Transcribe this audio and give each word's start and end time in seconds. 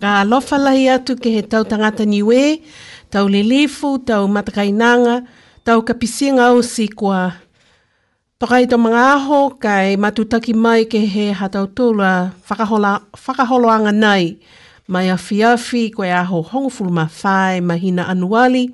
Ka 0.00 0.24
alofa 0.24 0.56
lahi 0.56 0.88
atu 0.88 1.12
ke 1.12 1.28
he 1.28 1.42
tau 1.44 1.60
tangata 1.60 2.08
niwe, 2.08 2.64
tau 3.12 3.28
lilifu, 3.28 4.00
tau 4.00 4.24
matakainanga, 4.32 5.28
tau 5.60 5.84
kapisinga 5.84 6.56
o 6.56 6.64
si 6.64 6.88
kua. 6.88 7.36
Pakai 8.40 8.64
to 8.64 8.80
mga 8.80 9.02
aho 9.20 9.52
kai 9.60 10.00
matutaki 10.00 10.56
mai 10.56 10.88
ke 10.88 11.04
he 11.04 11.36
hatau 11.36 11.68
tula 11.68 12.32
whakaholoanga 13.20 13.92
nai, 13.92 14.40
Mai 14.88 15.06
a 15.12 15.20
fiafi 15.20 15.92
koe 15.92 16.08
aho 16.10 16.40
hongofulu 16.42 16.90
ma 16.90 17.04
whae 17.04 17.60
mahina 17.60 18.08
anuali, 18.08 18.72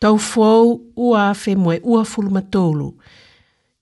tau 0.00 0.14
fuau 0.16 0.78
ua 0.96 1.34
fe 1.34 1.58
moe 1.58 1.82
ua 1.82 2.06
fuluma 2.06 2.40
tolu. 2.40 2.94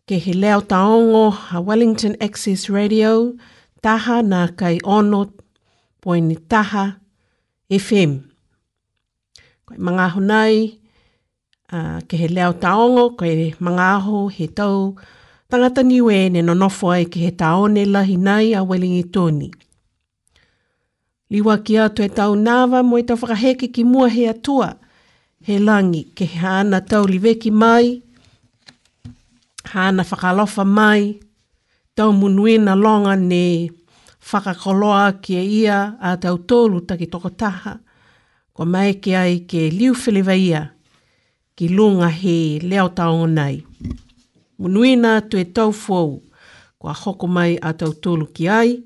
Ke 0.09 0.17
he 0.17 0.33
leo 0.33 0.61
taongo 0.65 1.37
a 1.53 1.61
Wellington 1.61 2.17
Access 2.19 2.71
Radio, 2.73 3.37
taha 3.85 4.23
na 4.25 4.49
kai 4.59 4.81
ono 4.83 5.29
Poini 6.03 6.35
Taha 6.49 6.99
FM. 7.71 8.19
Koe 9.63 9.79
mga 9.79 10.07
aho 10.11 10.19
nei, 10.21 10.57
uh, 11.71 12.03
ke 12.11 12.19
he 12.19 12.27
leo 12.27 12.53
taongo, 12.59 13.15
koe 13.15 13.55
mga 13.63 13.85
aho 14.03 14.27
he 14.27 14.47
tau 14.51 14.99
tangata 15.47 15.87
niwe 15.87 16.27
ne 16.35 16.43
nonofo 16.43 16.91
ai 16.91 17.07
ke 17.07 17.23
he 17.23 17.31
taone 17.31 17.87
lahi 17.87 18.17
nei 18.19 18.51
a 18.59 18.67
welingi 18.67 19.05
tōni. 19.15 19.49
Liwa 21.31 21.55
ki 21.65 21.79
atu 21.79 22.03
e 22.03 22.09
tau 22.11 22.35
nāwa 22.35 22.83
mo 22.83 22.99
e 22.99 23.03
tau 23.07 23.17
ki 23.75 23.83
mua 23.85 24.09
he 24.11 24.27
atua 24.27 24.75
he 25.47 25.59
langi 25.59 26.03
ke 26.17 26.25
he 26.27 26.39
ana 26.47 26.81
tau 26.81 27.07
li 27.07 27.19
veki 27.19 27.51
mai, 27.55 28.03
hana 29.73 30.03
whakalofa 30.03 30.65
mai, 30.67 31.21
tau 31.95 32.11
munuina 32.13 32.75
longa 32.75 33.15
ne 33.17 33.71
whakakoloa 34.33 35.13
kia 35.13 35.43
ia 35.43 35.95
a 36.01 36.17
tau 36.17 36.37
tōlu 36.37 36.81
taki 36.87 37.07
tokotaha, 37.07 37.79
kwa 38.55 38.67
mai 38.67 38.95
ke 38.95 39.17
ai 39.17 39.39
ke 39.47 39.71
liu 39.71 39.93
whiliwa 39.95 40.37
ia, 40.37 40.63
ki 41.57 41.69
lunga 41.69 42.09
he 42.11 42.59
leo 42.63 42.89
taongo 42.89 43.27
nei. 43.27 43.63
Munuina 44.59 45.21
tu 45.29 45.39
e 45.39 45.45
tau 45.45 45.73
fuou, 45.73 46.23
kwa 46.79 46.93
hoko 46.93 47.27
mai 47.27 47.59
a 47.63 47.73
tau 47.73 47.93
tōlu 47.93 48.29
ki 48.35 48.49
ai. 48.49 48.77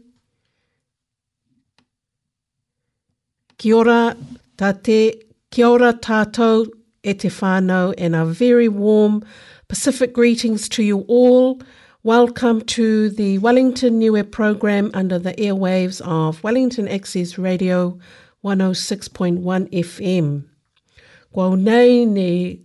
Ki 3.59 3.72
ora, 3.72 4.14
tate, 4.57 4.99
ki 5.51 5.64
ora 5.64 5.92
tātou 5.94 6.66
e 7.03 7.14
te 7.14 7.29
whānau 7.29 7.94
and 7.99 8.16
a 8.16 8.25
very 8.25 8.68
warm 8.68 9.22
Pacific 9.68 10.12
greetings 10.12 10.68
to 10.68 10.81
you 10.83 11.01
all. 11.09 11.59
Welcome 12.07 12.61
to 12.77 13.11
the 13.11 13.38
Wellington 13.38 13.99
New 13.99 14.16
Air 14.16 14.23
program 14.23 14.92
under 14.95 15.19
the 15.19 15.33
airwaves 15.33 16.01
of 16.03 16.40
Wellington 16.45 16.87
Access 16.87 17.37
Radio 17.37 17.99
106.1 18.45 19.42
FM. 19.73 20.45
Kwa 21.33 21.49
unai 21.49 22.07
ne 22.07 22.59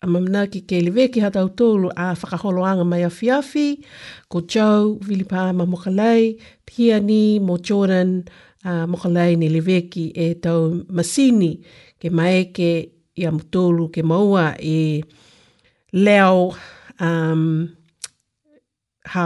amamnaki 0.00 0.60
ke 0.62 0.80
lewe 0.82 1.08
ki 1.12 1.20
hatau 1.20 1.48
tōlu 1.48 1.92
a 1.96 2.14
whakaholoanga 2.16 2.84
mai 2.84 3.04
a 3.04 3.08
fiafi, 3.08 3.84
ko 4.28 4.40
Joe, 4.40 4.98
Vilipa 5.00 5.52
ma 5.54 5.64
Mokalei, 5.64 6.40
pia 6.66 6.98
ni 6.98 7.38
mo 7.38 7.58
Jordan 7.58 8.24
uh, 8.64 8.86
Mokalei 8.90 9.38
ne 9.38 9.48
lewe 9.48 9.82
ki 9.88 10.10
e 10.16 10.34
tau 10.34 10.82
masini 10.90 11.62
ke 12.00 12.10
mai 12.10 12.46
ke 12.52 12.90
i 13.14 13.22
amutolu 13.28 13.92
ke 13.92 14.02
maua 14.02 14.56
e 14.58 15.04
leo 15.92 16.52
um, 16.98 17.68
ha 19.14 19.24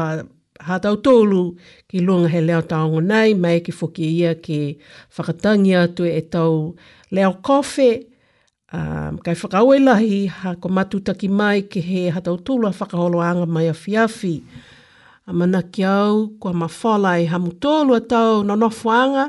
ha 0.67 0.75
tau 0.85 0.97
tolu 1.07 1.43
ki 1.89 1.99
lunga 2.07 2.29
he 2.35 2.41
leo 2.49 2.63
taongo 2.71 2.99
nei 3.11 3.31
mai 3.43 3.59
ki 3.67 3.73
foki 3.79 4.05
ia 4.19 4.33
ki 4.45 4.59
whakatangi 5.15 5.73
atu 5.85 6.03
e 6.21 6.23
tau 6.35 6.53
leo 7.15 7.31
kofi 7.47 7.91
um, 8.79 9.15
kai 9.25 9.35
whakaue 9.43 9.77
lahi 9.89 10.17
ha 10.39 10.49
ko 10.63 10.67
matu 10.77 10.97
taki 11.07 11.29
mai 11.41 11.59
ki 11.73 11.81
he 11.91 12.03
ha 12.15 12.21
tau 12.27 12.37
tolu 12.47 12.65
a 12.71 12.75
whakaholo 12.81 13.19
anga 13.31 13.47
mai 13.55 13.67
a 13.75 13.75
fiafi 13.83 14.35
a 15.29 15.33
mana 15.39 15.61
ki 15.73 15.83
au 16.01 16.15
kua 16.41 16.53
mawhala 16.61 17.13
e 17.23 17.25
hamu 17.33 17.51
tolu 17.65 17.91
a 18.01 18.03
tau 18.13 18.31
nono 18.49 18.69
whanga 18.83 19.25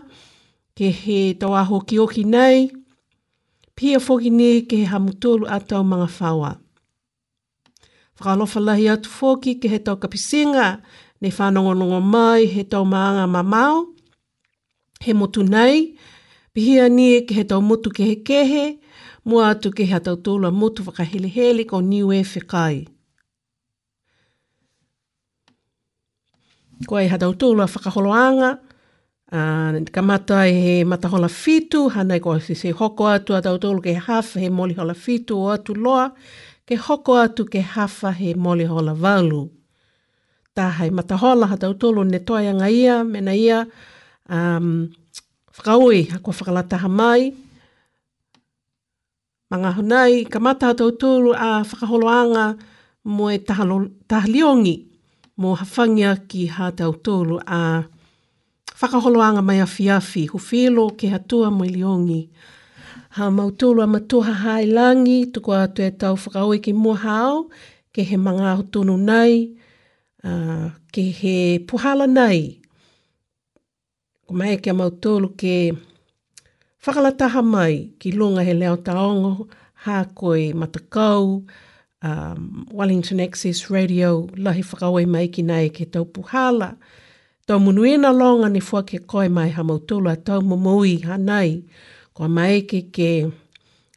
ki 0.78 0.88
he 1.02 1.20
tau 1.42 1.52
aho 1.62 1.76
ki 1.88 1.96
oki 2.06 2.24
nei 2.36 2.58
pia 3.78 3.98
foki 4.08 4.30
ni 4.40 4.50
ki 4.70 4.76
he 4.82 4.86
hamu 4.94 5.12
tolu 5.24 5.44
a 5.56 5.58
tau 5.70 5.82
mga 5.92 6.08
whawa. 6.20 6.52
Whakalofa 8.22 8.60
lahi 8.68 8.86
atu 8.94 9.10
fōki 9.18 9.58
ke 9.62 9.68
he 9.74 9.80
tau 9.80 9.96
kapisinga, 9.98 10.82
ne 11.22 11.30
whanongonongo 11.30 12.02
mai 12.04 12.46
he 12.46 12.64
tau 12.64 12.84
maanga 12.86 13.26
mamao, 13.28 13.78
he 15.02 15.14
motu 15.14 15.44
nei, 15.44 15.98
pihia 16.54 16.86
ni 16.92 17.22
ke 17.26 17.34
he 17.38 17.44
tau 17.44 17.62
motu 17.62 17.90
ke 17.90 18.04
he 18.10 18.16
kehe, 18.28 18.78
mua 19.26 19.52
atu 19.56 19.72
ke 19.72 19.88
he 19.92 20.00
tau 20.06 20.16
tōla 20.26 20.52
motu 20.54 20.84
whakahelehele 20.84 21.66
ko 21.68 21.80
niwe 21.82 22.20
whikai. 22.34 22.88
Ko 26.88 26.96
ai 27.02 27.08
hatau 27.10 27.34
tōla 27.42 27.66
whakaholoanga, 27.74 28.52
uh, 29.32 29.92
ka 29.96 30.02
mata 30.02 30.46
he 30.46 30.84
matahola 30.84 31.30
fitu, 31.42 31.90
hanai 31.90 32.22
ko 32.22 32.38
se 32.40 32.70
hoko 32.72 33.08
atu 33.18 33.34
atau 33.40 33.58
tōla 33.58 33.82
ke 33.82 33.96
haf, 34.08 34.34
he 34.34 34.50
moli 34.50 34.74
hola 34.78 34.94
fitu 34.94 35.38
o 35.42 35.50
atu 35.58 35.74
loa, 35.74 36.14
ke 36.66 36.78
hoko 36.78 37.18
atu 37.18 37.46
ke 37.50 37.62
hafa 37.62 38.12
he 38.14 38.34
mole 38.34 38.66
hola 38.66 38.94
valu. 38.94 39.50
Tā 40.56 40.68
hai 40.78 40.90
matahola 40.90 41.48
hata 41.48 41.70
utolo 41.72 42.04
ne 42.04 42.20
toianga 42.20 42.68
ia, 42.70 43.04
mena 43.04 43.32
ia, 43.36 43.66
um, 44.30 44.90
whakaui, 45.58 46.10
hako 46.12 46.32
whakalataha 46.32 46.90
mai, 46.90 47.34
Manga 49.52 49.74
hunai, 49.76 50.30
ka 50.32 50.40
mata 50.40 50.68
hata 50.72 50.86
utolo 50.88 51.34
a 51.36 51.60
whakaholoanga 51.68 52.56
mo 53.04 53.28
e 53.28 53.38
tahaliongi 54.08 54.76
mo 55.44 55.56
hafangia 55.60 56.16
ki 56.28 56.46
hata 56.48 56.88
utolo 56.90 57.36
a 57.48 57.84
whakaholoanga 58.80 59.42
mai 59.44 59.60
a 59.60 59.66
fiafi, 59.68 60.28
hu 60.32 60.38
whilo 60.40 60.90
ke 60.96 61.12
hatua 61.12 61.52
mo 61.52 61.66
i 61.68 61.68
liongi. 61.70 61.76
liongi 61.80 62.22
ha 63.12 63.26
mautolo 63.32 63.82
a 63.84 63.88
matoha 63.88 64.34
hai 64.46 64.66
langi, 64.66 65.26
tuko 65.34 65.52
atoe 65.54 65.92
tau 65.92 66.16
whakaoe 66.16 66.62
ki 66.64 66.72
mua 66.74 66.96
hao, 66.96 67.50
ke 67.94 68.06
he 68.08 68.16
manga 68.18 68.56
tonu 68.72 68.96
nei, 68.98 69.52
uh, 70.24 70.72
ke 70.94 71.12
he 71.20 71.38
puhala 71.68 72.08
nai 72.08 72.58
Ko 74.28 74.34
mai 74.38 74.56
ke 74.64 74.72
mautolo 74.72 75.28
ke 75.36 75.76
whakalataha 76.86 77.44
mai 77.44 77.92
ki 78.00 78.12
longa 78.14 78.44
he 78.48 78.54
leo 78.54 78.78
taongo, 78.78 79.50
ha 79.84 80.06
koe 80.16 80.54
matakau, 80.56 81.46
um, 82.02 82.66
Wellington 82.72 83.20
Access 83.20 83.70
Radio, 83.70 84.28
lahi 84.40 84.64
whakaoe 84.64 85.04
mai 85.06 85.28
ki 85.28 85.42
nei 85.42 85.68
ke 85.70 85.84
tau 85.92 86.06
puhala. 86.08 86.78
Tau 87.46 87.60
munuena 87.60 88.16
longa 88.18 88.48
ni 88.50 88.62
fua 88.62 88.86
ke 88.88 89.04
koe 89.06 89.28
mai 89.28 89.50
ha 89.50 89.64
mautolo 89.64 90.08
a 90.10 90.16
tau 90.16 90.40
momoi 90.42 91.04
ha 91.04 91.18
nei. 91.18 91.18
Ha 91.18 91.18
nei 91.18 91.50
kua 92.14 92.28
mai 92.28 92.62
ke 92.70 92.80
ke 92.92 93.12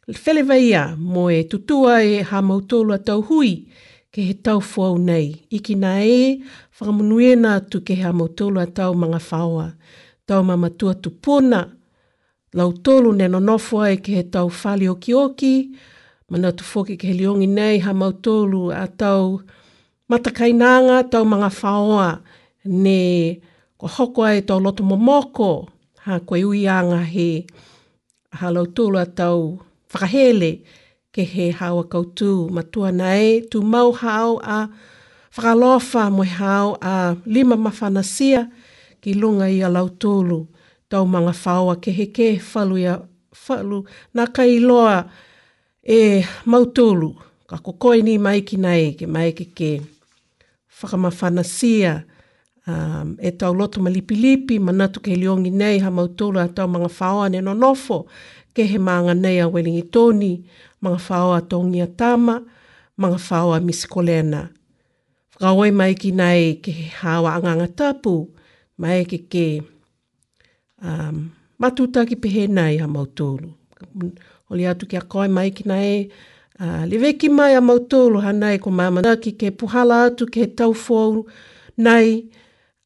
whelewaia 0.07 0.83
mo 0.97 1.29
e 1.31 1.43
tutua 1.43 2.03
e 2.03 2.21
ha 2.23 2.37
mautolua 2.41 2.97
tau 3.07 3.21
hui 3.21 3.67
ke 4.11 4.21
he 4.27 4.33
tau 4.33 4.59
fuau 4.59 4.95
nei. 4.97 5.27
Iki 5.49 5.75
na 5.75 5.99
e, 6.03 6.39
whakamunuia 6.79 7.35
na 7.35 7.59
tu 7.59 7.81
ke 7.81 7.95
ha 8.03 8.11
mautolua 8.13 8.65
tau 8.67 8.93
mga 8.93 9.19
whaoa, 9.29 9.67
tau 10.27 10.41
mamatua 10.47 10.93
tu 11.03 11.09
pona, 11.23 11.61
lau 12.53 12.71
tolu 12.85 13.11
ne 13.15 13.27
nonofo 13.27 13.83
e 13.85 13.97
ke 13.97 14.11
he 14.17 14.23
tau 14.23 14.47
whali 14.63 14.87
o 14.87 14.95
oki, 15.23 15.55
mana 16.29 16.51
tu 16.51 16.63
foki 16.63 16.97
ke 16.97 17.07
he 17.11 17.13
liongi 17.13 17.47
nei 17.47 17.79
ha 17.79 17.91
mautolu 17.93 18.71
a 18.71 18.87
tau 18.87 19.41
matakainanga, 20.09 21.03
tau 21.11 21.25
mga 21.25 21.49
whaoa, 21.61 22.21
ne 22.65 22.99
kua 23.77 23.89
hoko 23.89 24.23
ai 24.23 24.41
tau 24.41 24.59
loto 24.59 24.83
momoko, 24.83 25.67
ha 26.05 26.19
koe 26.19 26.43
uianga 26.43 27.03
he... 27.03 27.45
Uh, 27.49 27.71
halau 28.39 28.65
tūlu 28.75 28.97
atau 29.05 29.37
whakahele 29.91 30.59
ke 31.13 31.23
he 31.33 31.51
hawa 31.51 31.83
kautū. 31.85 32.49
Matua 32.51 32.91
nei, 32.91 33.41
tu 33.51 33.61
mau 33.61 33.91
hao 33.91 34.35
a 34.43 34.69
whakalofa 35.35 36.11
mo 36.11 36.23
hao 36.23 36.77
a 36.81 37.15
lima 37.25 37.55
mawhanasia 37.57 38.51
ki 39.01 39.13
lunga 39.13 39.45
i 39.49 39.61
a 39.61 39.69
lau 39.69 39.87
tūlu. 40.01 40.39
Tau 40.89 41.05
manga 41.05 41.31
whaua 41.43 41.75
ke 41.81 41.91
he 41.97 42.05
ke 42.07 42.27
whalu 42.51 42.75
ia 42.83 42.95
whalu 43.47 43.77
nā 44.15 44.23
kai 44.35 44.59
loa 44.59 45.09
e 45.87 45.99
mau 46.45 46.63
tūlu. 46.75 47.09
Ka 47.49 47.57
koko 47.65 47.93
ni 48.07 48.17
mai 48.17 48.39
ki 48.41 48.57
nei, 48.57 48.93
ke 48.99 49.05
mai 49.07 49.31
ke 49.31 49.45
ke 49.55 49.71
whakamawhanasia 50.79 51.93
ki 51.99 52.14
um, 52.67 53.15
e 53.21 53.31
tau 53.31 53.53
loto 53.53 53.81
ma 53.81 53.89
lipi 53.89 54.15
lipi, 54.15 54.59
ma 54.59 54.71
natu 54.71 54.99
ke 54.99 55.15
liongi 55.15 55.51
nei 55.51 55.79
ha 55.79 55.89
mautula 55.91 56.43
a 56.45 56.49
tau 56.49 56.67
mga 56.67 56.89
whaoa 56.89 57.29
ne 57.29 57.41
nonofo, 57.41 58.05
ke 58.55 58.63
he 58.67 58.77
maanga 58.79 59.13
nei 59.13 59.39
a 59.39 59.47
welingi 59.49 59.83
toni, 59.91 60.43
mga 60.81 60.97
whaoa 61.07 61.41
tongi 61.41 61.81
a 61.81 61.87
tama, 61.87 62.41
mga 62.99 63.19
whaoa 63.29 63.59
misi 63.61 63.87
kolena. 63.87 64.49
Whakaoi 65.39 65.71
mai 65.73 65.93
ki 65.93 66.11
nei 66.11 66.53
ke 66.63 66.71
he 66.71 66.85
hawa 67.01 67.35
anganga 67.37 67.67
tapu, 67.67 68.29
mai 68.77 69.03
ke 69.05 69.25
ke 69.29 69.47
um, 70.81 71.31
matuta 71.59 72.05
ki 72.05 72.15
pehe 72.15 72.47
nei 72.49 72.77
ha 72.77 72.87
mautulu. 72.87 73.51
Oli 74.49 74.63
atu 74.67 74.87
ki 74.87 74.97
a 74.97 75.01
koi 75.01 75.27
mai 75.27 75.51
ki 75.51 75.65
nei, 75.67 76.07
uh, 76.61 76.85
li 76.87 76.97
veki 77.01 77.27
mai 77.29 77.55
a 77.57 77.61
mautulu 77.61 78.21
ha 78.23 78.31
nei 78.31 78.57
ko 78.63 78.71
mamana 78.71 79.17
ki 79.19 79.35
ke 79.35 79.51
puhala 79.51 80.05
atu 80.07 80.25
ke 80.27 80.47
tau 80.55 80.71
fōu 80.71 81.25
nei, 81.77 82.23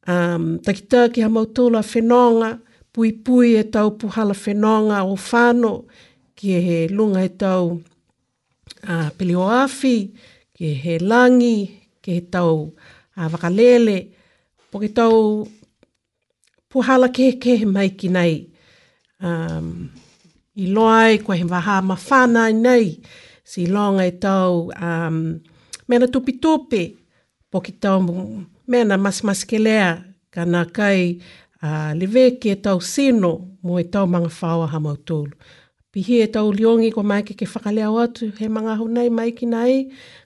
um, 0.09 0.57
takita 0.65 0.99
ki 1.13 1.21
hama 1.25 1.41
utola 1.47 1.81
whenonga, 1.91 2.49
pui 2.93 3.09
pui 3.25 3.49
e 3.57 3.63
tau 3.73 3.87
puhala 3.99 4.33
whenonga 4.43 4.97
o 5.05 5.15
whano, 5.27 5.71
ki 6.37 6.47
e 6.57 6.61
he 6.67 6.77
lunga 6.97 7.21
e 7.25 7.29
tau 7.41 7.65
uh, 8.91 9.09
pilio 9.17 9.43
afi, 9.63 9.95
ki 10.55 10.65
e 10.73 10.75
he 10.83 10.93
langi, 11.09 11.57
ki 12.01 12.09
e 12.13 12.19
he 12.19 12.23
tau 12.35 12.53
uh, 13.17 13.27
wakalele, 13.33 13.97
po 14.71 14.75
ki 14.83 14.89
tau 14.97 15.15
puhala 16.71 17.07
ke 17.17 17.27
ke 17.43 17.53
mai 17.75 17.89
ki 17.99 18.09
nei. 18.13 18.35
Um, 19.21 19.89
I 20.55 20.65
loai, 20.73 21.19
koe 21.23 21.35
he 21.37 21.43
waha 21.43 21.79
mawhana 21.83 22.45
nei, 22.53 22.85
si 23.43 23.65
longa 23.67 24.05
e 24.07 24.11
tau 24.23 24.71
um, 24.71 25.39
mena 25.87 26.07
tupi 26.07 26.33
tupi, 26.41 26.83
po 27.51 27.59
ki 27.61 27.73
tau 27.79 27.99
mea 28.69 28.83
na 28.85 28.97
masmas 29.01 29.39
ke 29.49 29.57
lea 29.57 29.87
ka 30.31 30.43
nā 30.45 30.61
kai 30.73 31.17
a 31.59 31.69
uh, 31.69 31.93
lewe 31.97 32.23
ki 32.41 32.51
e 32.53 32.57
tau 32.65 32.79
sino 32.85 33.31
mo 33.65 33.79
e 33.81 33.83
tau 33.83 34.05
mga 34.07 34.29
whaoa 34.29 34.67
hamau 34.73 34.93
tūlu. 35.09 35.33
Pihi 35.95 36.19
e 36.23 36.27
tau 36.33 36.51
liongi 36.53 36.91
ko 36.93 37.01
mai 37.03 37.21
ke 37.25 37.33
ke 37.33 37.47
whakaleau 37.49 37.97
atu 38.03 38.29
he 38.37 38.47
mga 38.59 38.75
hunai 38.83 39.07
mai 39.11 39.31
ki 39.39 39.47
nai 39.53 39.73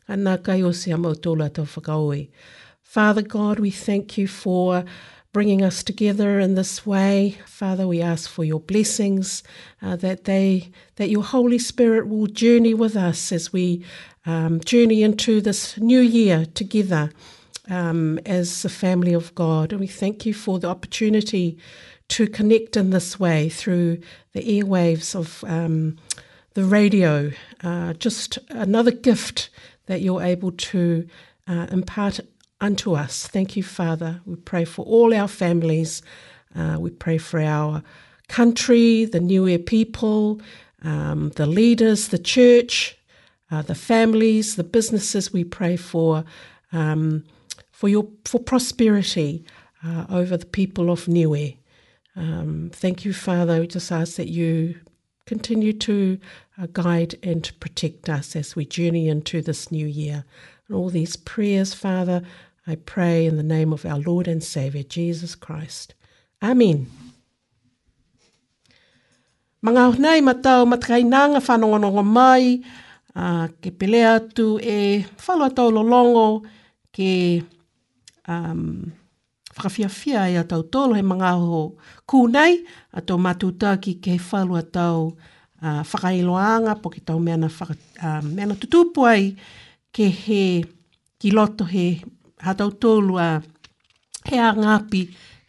ka 0.09 0.17
nā 0.25 0.33
kai 0.43 0.59
o 0.61 0.71
se 0.81 0.91
hamau 0.91 1.15
tūlu 1.15 1.45
a 1.45 1.49
tau 1.55 1.63
whakaoi. 1.65 2.27
Father 2.81 3.21
God, 3.23 3.59
we 3.59 3.71
thank 3.71 4.17
you 4.17 4.27
for 4.27 4.83
bringing 5.31 5.61
us 5.63 5.81
together 5.81 6.39
in 6.39 6.53
this 6.55 6.85
way. 6.85 7.37
Father, 7.47 7.87
we 7.87 8.01
ask 8.01 8.29
for 8.29 8.43
your 8.43 8.59
blessings, 8.59 9.41
uh, 9.81 9.95
that 9.95 10.25
they 10.25 10.69
that 10.97 11.09
your 11.09 11.23
Holy 11.23 11.57
Spirit 11.57 12.07
will 12.09 12.27
journey 12.27 12.73
with 12.75 12.95
us 12.97 13.31
as 13.31 13.51
we 13.53 13.83
um, 14.27 14.59
journey 14.59 15.01
into 15.01 15.39
this 15.41 15.77
new 15.79 16.01
year 16.01 16.45
together. 16.45 17.09
um, 17.69 18.19
as 18.25 18.61
the 18.61 18.69
family 18.69 19.13
of 19.13 19.33
God. 19.35 19.71
And 19.71 19.79
we 19.79 19.87
thank 19.87 20.25
you 20.25 20.33
for 20.33 20.59
the 20.59 20.69
opportunity 20.69 21.57
to 22.09 22.27
connect 22.27 22.75
in 22.77 22.89
this 22.89 23.19
way 23.19 23.49
through 23.49 23.99
the 24.33 24.41
airwaves 24.41 25.15
of 25.15 25.43
um, 25.47 25.97
the 26.53 26.63
radio. 26.65 27.31
Uh, 27.63 27.93
just 27.93 28.37
another 28.49 28.91
gift 28.91 29.49
that 29.85 30.01
you're 30.01 30.21
able 30.21 30.51
to 30.51 31.07
uh, 31.47 31.67
impart 31.71 32.19
unto 32.61 32.93
us. 32.95 33.27
Thank 33.27 33.55
you, 33.57 33.63
Father. 33.63 34.21
We 34.25 34.35
pray 34.35 34.65
for 34.65 34.85
all 34.85 35.13
our 35.13 35.27
families. 35.27 36.01
Uh, 36.55 36.77
we 36.79 36.89
pray 36.89 37.17
for 37.17 37.39
our 37.41 37.83
country, 38.27 39.05
the 39.05 39.19
New 39.19 39.45
Year 39.47 39.59
people, 39.59 40.41
um, 40.83 41.31
the 41.35 41.45
leaders, 41.45 42.09
the 42.09 42.19
church, 42.19 42.97
uh, 43.51 43.61
the 43.61 43.75
families, 43.75 44.55
the 44.55 44.63
businesses. 44.63 45.33
We 45.33 45.43
pray 45.43 45.75
for 45.75 46.23
um, 46.71 47.23
for 47.83 47.89
your 47.89 48.07
for 48.23 48.39
prosperity 48.39 49.43
uh, 49.85 50.05
over 50.09 50.37
the 50.37 50.45
people 50.45 50.89
of 50.89 51.05
Niue. 51.09 51.57
Um, 52.15 52.71
thank 52.73 53.03
you, 53.03 53.11
Father. 53.11 53.59
We 53.59 53.67
just 53.67 53.91
ask 53.91 54.15
that 54.15 54.29
you 54.29 54.79
continue 55.25 55.73
to 55.73 56.17
uh, 56.57 56.67
guide 56.71 57.15
and 57.21 57.43
protect 57.59 58.07
us 58.07 58.37
as 58.37 58.55
we 58.55 58.63
journey 58.65 59.09
into 59.09 59.41
this 59.41 59.69
new 59.69 59.85
year. 59.85 60.23
And 60.69 60.77
all 60.77 60.89
these 60.91 61.17
prayers, 61.17 61.73
Father, 61.73 62.21
I 62.65 62.75
pray 62.75 63.25
in 63.25 63.35
the 63.35 63.43
name 63.43 63.73
of 63.73 63.85
our 63.85 63.99
Lord 63.99 64.29
and 64.29 64.41
Saviour, 64.41 64.85
Jesus 64.85 65.35
Christ. 65.35 65.93
Amen. 66.41 66.87
Mga 69.61 69.95
hunei 69.95 70.21
matau 70.21 70.63
matakai 70.65 71.03
nanga 71.03 71.39
whanongonongo 71.41 72.05
mai, 72.05 72.61
uh, 73.13 73.49
ke 73.59 73.75
pelea 73.77 74.33
tu 74.33 74.57
e 74.63 75.03
whalua 75.27 75.53
tau 75.53 75.69
lolongo 75.69 76.47
ke 76.93 77.43
um, 78.27 78.91
whakawhia 79.55 79.89
whia 79.91 80.21
e 80.29 80.35
atau 80.41 80.63
tolo 80.65 80.95
he 80.97 81.03
mga 81.03 81.37
ho 81.37 81.75
kūnei 82.09 82.63
a 82.93 82.99
tō 83.01 83.17
matuta 83.21 83.77
ki 83.81 83.99
ke 84.01 84.17
whalua 84.17 84.63
tau 84.65 85.13
uh, 85.61 85.83
whakailoanga 85.85 86.79
po 86.81 86.89
ki 86.89 87.01
tau 87.01 87.19
meana, 87.19 87.49
whaka, 87.49 87.75
uh, 88.01 88.21
meana 88.25 88.55
tutupuai 88.57 89.35
ke 89.93 90.07
he 90.09 90.63
ki 91.19 91.29
loto 91.31 91.65
he 91.65 92.01
hatau 92.41 92.71
tolu 92.73 93.19
a 93.21 93.41
he 94.25 94.39
a 94.39 94.49
ngāpi 94.53 95.03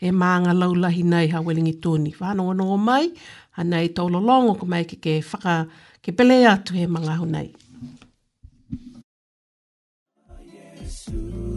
e 0.04 0.10
maanga 0.12 0.52
laulahi 0.52 1.02
nei 1.06 1.28
ha 1.32 1.40
welingi 1.40 1.78
tōni. 1.80 2.12
Whanongonongo 2.20 2.76
mai, 2.78 3.08
hana 3.56 3.80
i 3.80 3.88
tau 3.88 4.08
lolongo 4.12 4.58
ko 4.60 4.66
mai 4.66 4.84
ke 4.84 4.98
ke 5.00 5.22
whaka 5.24 5.64
ke 6.04 6.12
pele 6.12 6.44
atu 6.46 6.74
he 6.76 6.84
mga 6.86 7.16
ho 7.22 7.24
nei. 7.24 7.48
Ah, 10.28 10.36
Yesu. 10.44 11.53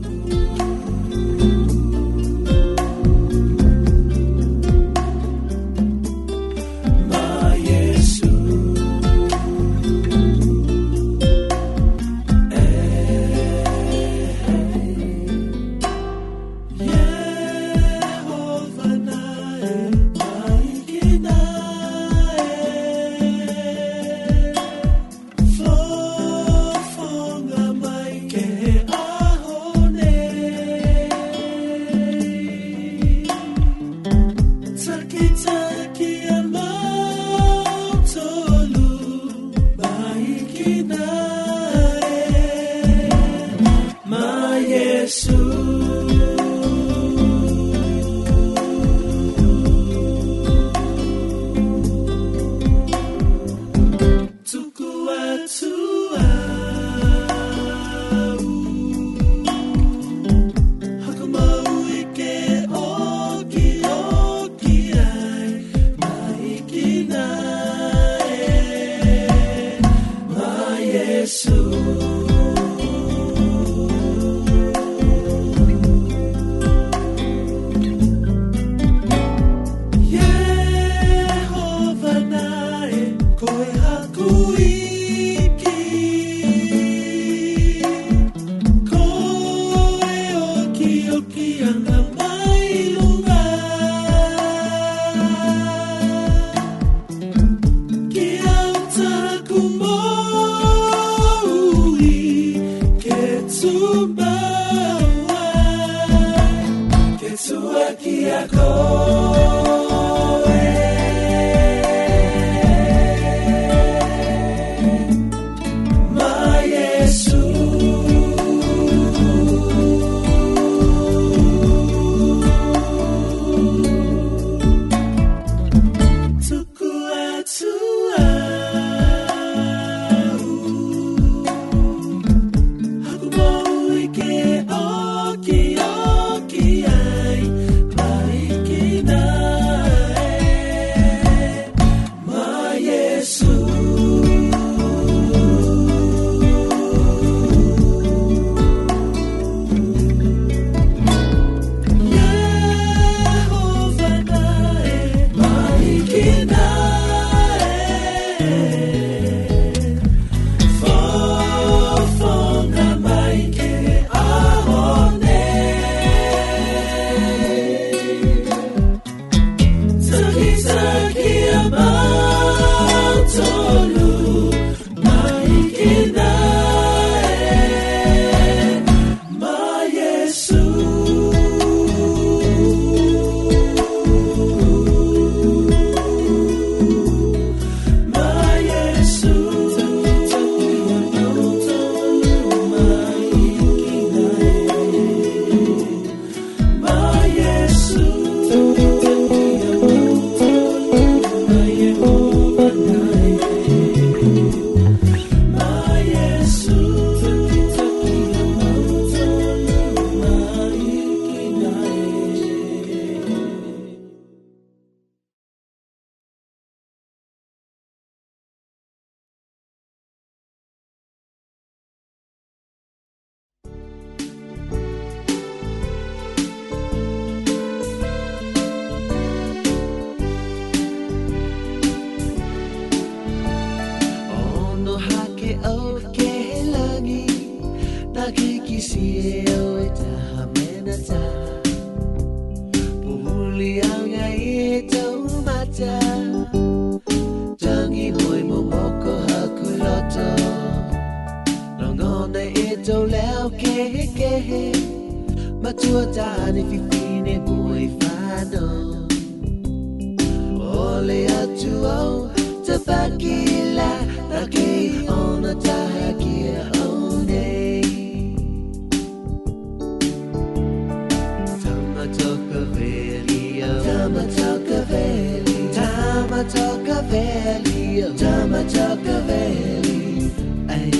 Machiavelli 278.67 280.29
ai 280.67 280.91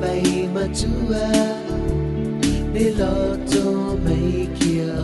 fai 0.00 0.48
matua 0.56 1.30
niloto 2.74 3.64
maikio 4.04 4.96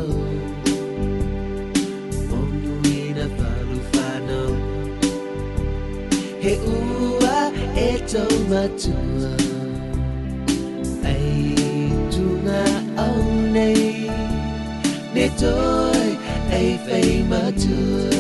Onuina 2.35 3.27
falufano 3.37 4.43
he 6.45 6.55
ua 6.75 7.37
e 7.87 7.91
tau 8.11 8.33
matua 8.53 9.33
ai 11.05 11.55
tunga 12.13 12.65
au 13.05 13.23
nei 13.53 14.11
ne 15.15 15.27
toi 15.41 16.09
ai 16.57 16.69
fai 16.85 17.13
matua 17.31 18.16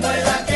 Bailar 0.00 0.47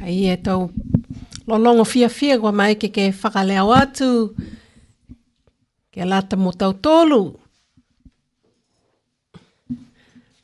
Ai 0.00 0.30
e 0.32 0.36
tau 0.36 0.70
lolongo 1.46 1.84
fia 1.84 2.08
fia 2.08 2.38
kwa 2.40 2.52
mai 2.52 2.74
ke 2.78 2.88
ke 2.88 3.12
whakalea 3.12 3.64
watu. 3.64 4.32
Ke 5.92 6.04
lata 6.08 6.36
mo 6.36 6.52
tau 6.52 6.72
tolu. 6.72 7.36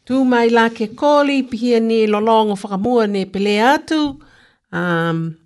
Tu 0.04 0.24
mai 0.24 0.50
la 0.50 0.68
ke 0.68 0.86
koli 0.92 1.42
pihia 1.42 1.76
e 1.80 1.80
ni 1.80 1.98
lolongo 2.06 2.52
whakamua 2.60 3.06
ne 3.08 3.24
pele 3.24 3.56
atu. 3.62 4.18
Um, 4.72 5.36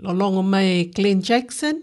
lolongo 0.00 0.42
mai 0.42 0.90
Glenn 0.94 1.22
Jackson. 1.22 1.80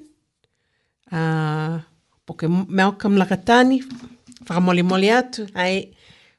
Uh, 1.11 1.79
poke 2.25 2.43
Malcolm 2.67 3.15
Lakatani. 3.15 3.79
Whakamole 4.45 4.83
mole 4.83 5.09
atu. 5.13 5.47
Ai, 5.55 5.95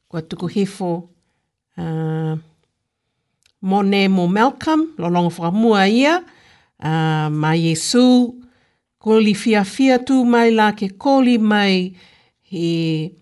kwa 0.09 0.23
tuku 0.23 0.47
hifo. 0.47 1.09
Uh, 1.79 2.37
mō 3.71 3.83
nē 3.87 4.01
mō 4.11 4.25
Malcolm, 4.31 4.81
lo 4.99 5.09
longa 5.09 5.31
whakamua 5.35 5.85
ia, 5.89 6.17
uh, 6.19 6.89
ah, 6.89 7.29
ma 7.31 7.53
Jesu, 7.57 8.05
koli 9.03 9.35
fia 9.35 9.63
fia 9.65 9.99
tū 9.99 10.25
mai 10.27 10.51
la 10.51 10.73
ke 10.73 10.89
koli 10.99 11.39
mai 11.39 11.93
he 12.53 13.13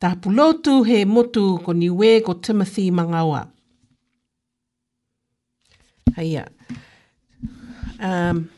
tapulotu 0.00 0.82
he 0.86 1.04
motu 1.04 1.58
ko 1.64 1.72
niwe 1.72 2.22
ko 2.24 2.32
Timothy 2.34 2.90
Mangawa. 2.90 3.48
Haia. 6.16 6.48
Um, 8.00 8.50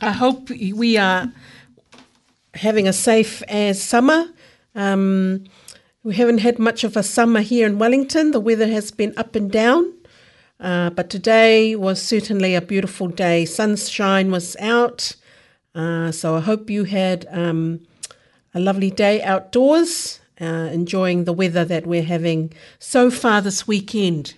I 0.00 0.10
hope 0.12 0.50
we 0.50 0.96
are 0.96 1.32
having 2.54 2.86
a 2.86 2.92
safe 2.92 3.42
as 3.44 3.76
uh, 3.76 3.80
summer. 3.80 4.26
Um, 4.74 5.44
We 6.04 6.14
haven't 6.16 6.38
had 6.38 6.58
much 6.58 6.84
of 6.84 6.98
a 6.98 7.02
summer 7.02 7.40
here 7.40 7.66
in 7.66 7.78
Wellington. 7.78 8.32
The 8.32 8.38
weather 8.38 8.68
has 8.68 8.90
been 8.90 9.14
up 9.16 9.34
and 9.34 9.50
down, 9.50 9.90
uh, 10.60 10.90
but 10.90 11.08
today 11.08 11.74
was 11.76 12.02
certainly 12.02 12.54
a 12.54 12.60
beautiful 12.60 13.08
day. 13.08 13.46
Sunshine 13.46 14.30
was 14.30 14.54
out, 14.60 15.12
uh, 15.74 16.12
so 16.12 16.34
I 16.36 16.40
hope 16.40 16.68
you 16.68 16.84
had 16.84 17.26
um, 17.30 17.80
a 18.54 18.60
lovely 18.60 18.90
day 18.90 19.22
outdoors, 19.22 20.20
uh, 20.42 20.68
enjoying 20.78 21.24
the 21.24 21.32
weather 21.32 21.64
that 21.64 21.86
we're 21.86 22.02
having 22.02 22.52
so 22.78 23.10
far 23.10 23.40
this 23.40 23.66
weekend. 23.66 24.34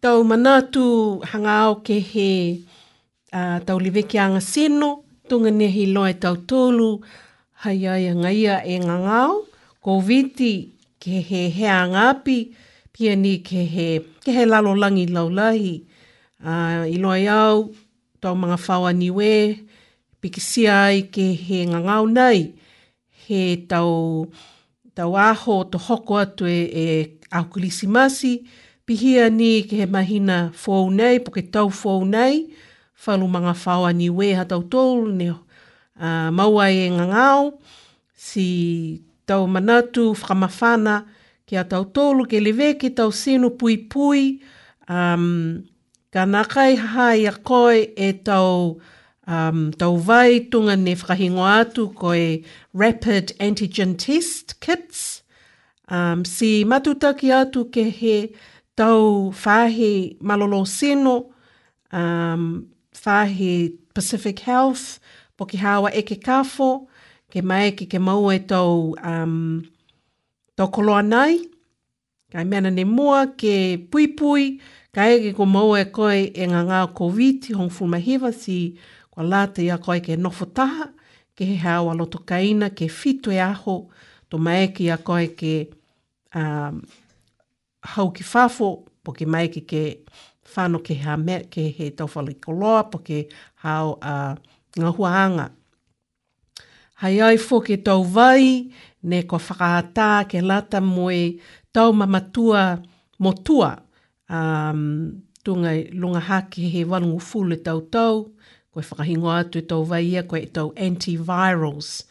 Tau 0.00 0.22
manatu 0.22 1.20
hangao 1.20 1.84
ke 1.84 2.00
he 2.02 2.66
uh, 3.34 3.60
tau 3.60 3.78
liwe 3.78 4.04
seno, 4.48 5.02
tunga 5.28 5.50
nehi 5.50 5.92
loe 5.92 6.14
tau 6.14 6.34
tolu, 6.36 7.02
Hei 7.58 7.88
ai 7.90 8.06
a 8.10 8.14
ngaia 8.20 8.56
e 8.62 8.76
ngangau, 8.86 9.32
ko 9.84 9.90
viti 10.08 10.54
ke 11.02 11.14
he 11.28 11.40
hea 11.56 11.78
ngāpi, 11.92 12.36
pia 12.94 13.12
ni 13.22 13.32
ke 13.46 13.60
he, 13.74 13.86
ke 14.22 14.30
he 14.36 14.44
lalo 14.46 14.76
langi 14.78 15.06
laulahi. 15.10 15.72
Uh, 16.38 16.86
I 16.86 16.94
loa 17.02 17.16
iau, 17.18 17.74
tau 18.22 18.34
mga 18.38 18.58
whawa 18.64 18.92
niwe, 18.94 19.58
pikisia 20.22 20.74
ai 20.86 21.02
ke 21.14 21.32
he 21.34 21.66
ngangau 21.66 22.06
nei, 22.06 22.54
he 23.26 23.40
tau, 23.66 24.26
tau 24.94 25.12
aho 25.28 25.54
to 25.70 25.78
hoko 25.82 26.14
atu 26.22 26.46
e, 26.46 26.60
e 26.70 26.86
aukulisi 27.30 27.86
masi, 27.90 28.46
pihia 28.86 29.26
ni 29.34 29.66
ke 29.66 29.82
he 29.82 29.86
mahina 29.90 30.54
fōu 30.54 30.94
nei, 30.94 31.18
po 31.18 31.34
ke 31.34 31.42
tau 31.42 31.66
fōu 31.74 32.06
nei, 32.06 32.54
whalu 33.02 33.26
mga 33.26 33.54
whawa 33.66 33.90
niwe 33.90 34.30
hatau 34.38 34.62
tōlu 34.70 35.10
neho 35.10 35.42
uh, 36.00 36.30
maua 36.30 36.70
e 36.70 36.90
ngangau, 36.90 37.58
si 38.14 39.02
tau 39.26 39.46
manatu 39.46 40.14
whakamafana 40.14 41.06
ki 41.46 41.56
a 41.56 41.64
tau 41.64 41.84
tolu 41.84 42.26
ke 42.26 42.40
lewe 42.40 42.74
ki 42.78 42.90
tau 42.90 43.10
sinu 43.12 43.50
pui 43.58 43.76
pui, 43.76 44.40
um, 44.88 45.64
ka 46.12 46.24
nakai 46.24 46.76
hai 46.76 47.26
a 47.28 47.32
koi 47.32 47.82
e 47.96 48.12
tau, 48.12 48.78
um, 49.26 49.70
tau 49.72 49.96
vai 49.96 50.40
tunga 50.50 50.76
ne 50.76 50.94
whakahingo 50.94 51.44
atu 51.44 51.88
ko 51.94 52.12
rapid 52.74 53.34
antigen 53.40 53.96
test 53.98 54.60
kits, 54.60 55.22
um, 55.88 56.24
si 56.24 56.64
matutaki 56.64 57.32
atu 57.34 57.64
ke 57.70 57.90
he 57.90 58.32
tau 58.76 59.30
whahe 59.32 60.16
malolo 60.22 60.64
sino, 60.64 61.30
um, 61.92 62.66
whahe 62.94 63.74
Pacific 63.94 64.38
Health, 64.40 65.00
poki 65.38 65.56
hawa 65.56 65.90
e 65.94 66.02
ke 66.02 66.14
kafo, 66.16 66.88
ke 67.30 67.42
mai 67.42 67.70
ki 67.78 67.86
ke 67.86 67.98
maua 68.02 68.34
e 68.34 68.40
tau 68.50 68.94
um, 69.12 69.62
tau 70.58 70.66
koloa 70.70 71.02
nai, 71.06 71.38
kai 72.32 72.44
mena 72.44 72.70
ne 72.70 72.84
mua 72.84 73.26
ke 73.40 73.54
pui 73.90 74.08
pui, 74.18 74.44
kai 74.92 75.20
ke 75.22 75.30
ko 75.38 75.46
maua 75.46 75.80
e 75.84 75.84
koe 75.94 76.24
e 76.42 76.48
ngā 76.50 76.62
ngā 76.72 76.80
COVID 76.98 77.50
i 77.52 77.56
hong 77.60 77.70
fumahiva 77.78 78.32
si 78.34 78.58
kwa 79.10 79.22
lata 79.30 79.62
i 79.62 79.70
koe 79.84 80.00
ke 80.02 80.16
nofo 80.18 80.48
taha, 80.58 80.90
ke 81.38 81.46
he 81.46 81.56
hawa 81.62 81.94
loto 81.94 82.18
kaina, 82.26 82.72
ke 82.74 82.90
fito 82.90 83.30
e 83.30 83.38
aho, 83.40 83.78
to 84.28 84.36
mai 84.42 84.66
ki 84.74 84.88
ia 84.90 84.96
koe 84.98 85.30
ke 85.38 85.54
um, 86.34 86.82
hau 87.94 88.10
ki 88.10 88.24
fafo, 88.26 88.72
po 89.06 89.14
ke 89.14 89.24
mai 89.26 89.46
ke 89.48 89.62
whano 90.56 90.80
ke, 90.82 90.96
ha 91.04 91.14
ke 91.50 91.70
he 91.78 91.90
tau 91.94 92.08
whali 92.16 92.34
koloa, 92.34 92.88
po 92.90 92.98
ke 92.98 93.28
hau 93.62 93.98
a 94.02 94.12
uh, 94.12 94.34
ngā 94.76 94.90
huaanga. 94.98 95.48
Hei 97.02 97.20
ai 97.22 97.36
fō 97.40 97.60
ke 97.68 97.76
tau 97.88 98.02
vai, 98.04 98.68
ne 99.02 99.20
ko 99.30 99.38
whakaata 99.38 100.26
ke 100.28 100.40
lata 100.42 100.80
moe 100.82 101.38
tau 101.72 101.92
mamatua 101.92 102.64
motua 103.22 103.70
um, 104.28 104.82
tūngai 105.44 105.92
lunga 105.94 106.20
hake 106.20 106.66
he 106.74 106.84
walungu 106.84 107.20
fūle 107.22 107.60
tau 107.64 107.80
tau, 107.90 108.18
koe 108.72 108.82
whakahingo 108.90 109.30
atu 109.36 109.62
tau 109.62 109.82
vai 109.84 110.02
ia, 110.10 110.22
koe 110.26 110.42
e 110.42 110.46
tau 110.52 110.72
antivirals, 110.76 112.04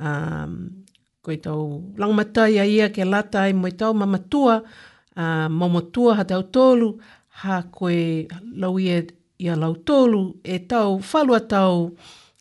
um, 0.00 0.54
koe 1.22 1.36
tau 1.42 1.60
langmatai 1.98 2.58
a 2.62 2.64
ia 2.64 2.88
ke 2.94 3.04
lata 3.04 3.42
ai 3.46 3.52
moe 3.52 3.70
tau 3.74 3.92
mamatua, 3.92 4.62
uh, 5.18 5.48
momotua 5.50 6.14
ha 6.20 6.24
tau 6.24 6.42
tolu, 6.42 6.94
ha 7.42 7.62
koe 7.74 8.26
lau 8.54 8.78
ia 8.78 9.02
ia 9.38 9.56
lau 9.56 9.74
tolu 9.86 10.32
e 10.44 10.58
tau 10.58 10.98
falua 11.00 11.38
tau 11.48 11.90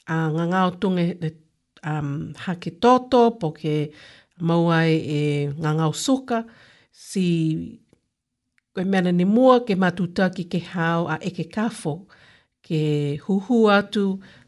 a 0.07 0.27
uh, 0.27 0.33
ngangao 0.35 0.69
tunge 0.81 1.05
um, 1.85 2.31
e, 2.33 2.37
hake 2.37 2.71
toto 2.81 3.29
po 3.39 3.51
ke 3.51 3.91
mauai 4.41 4.93
e 4.97 5.19
ngangao 5.61 5.93
suka 5.93 6.43
si 6.91 7.27
koe 8.73 8.83
mena 8.85 9.11
ni 9.11 9.25
mua 9.25 9.59
ke 9.65 9.75
matutaki 9.81 10.43
ke 10.49 10.59
hao 10.73 11.07
a 11.07 11.17
eke 11.21 11.43
kafo 11.55 11.93
ke 12.67 12.81
huhu 13.25 13.57
atu 13.77 14.05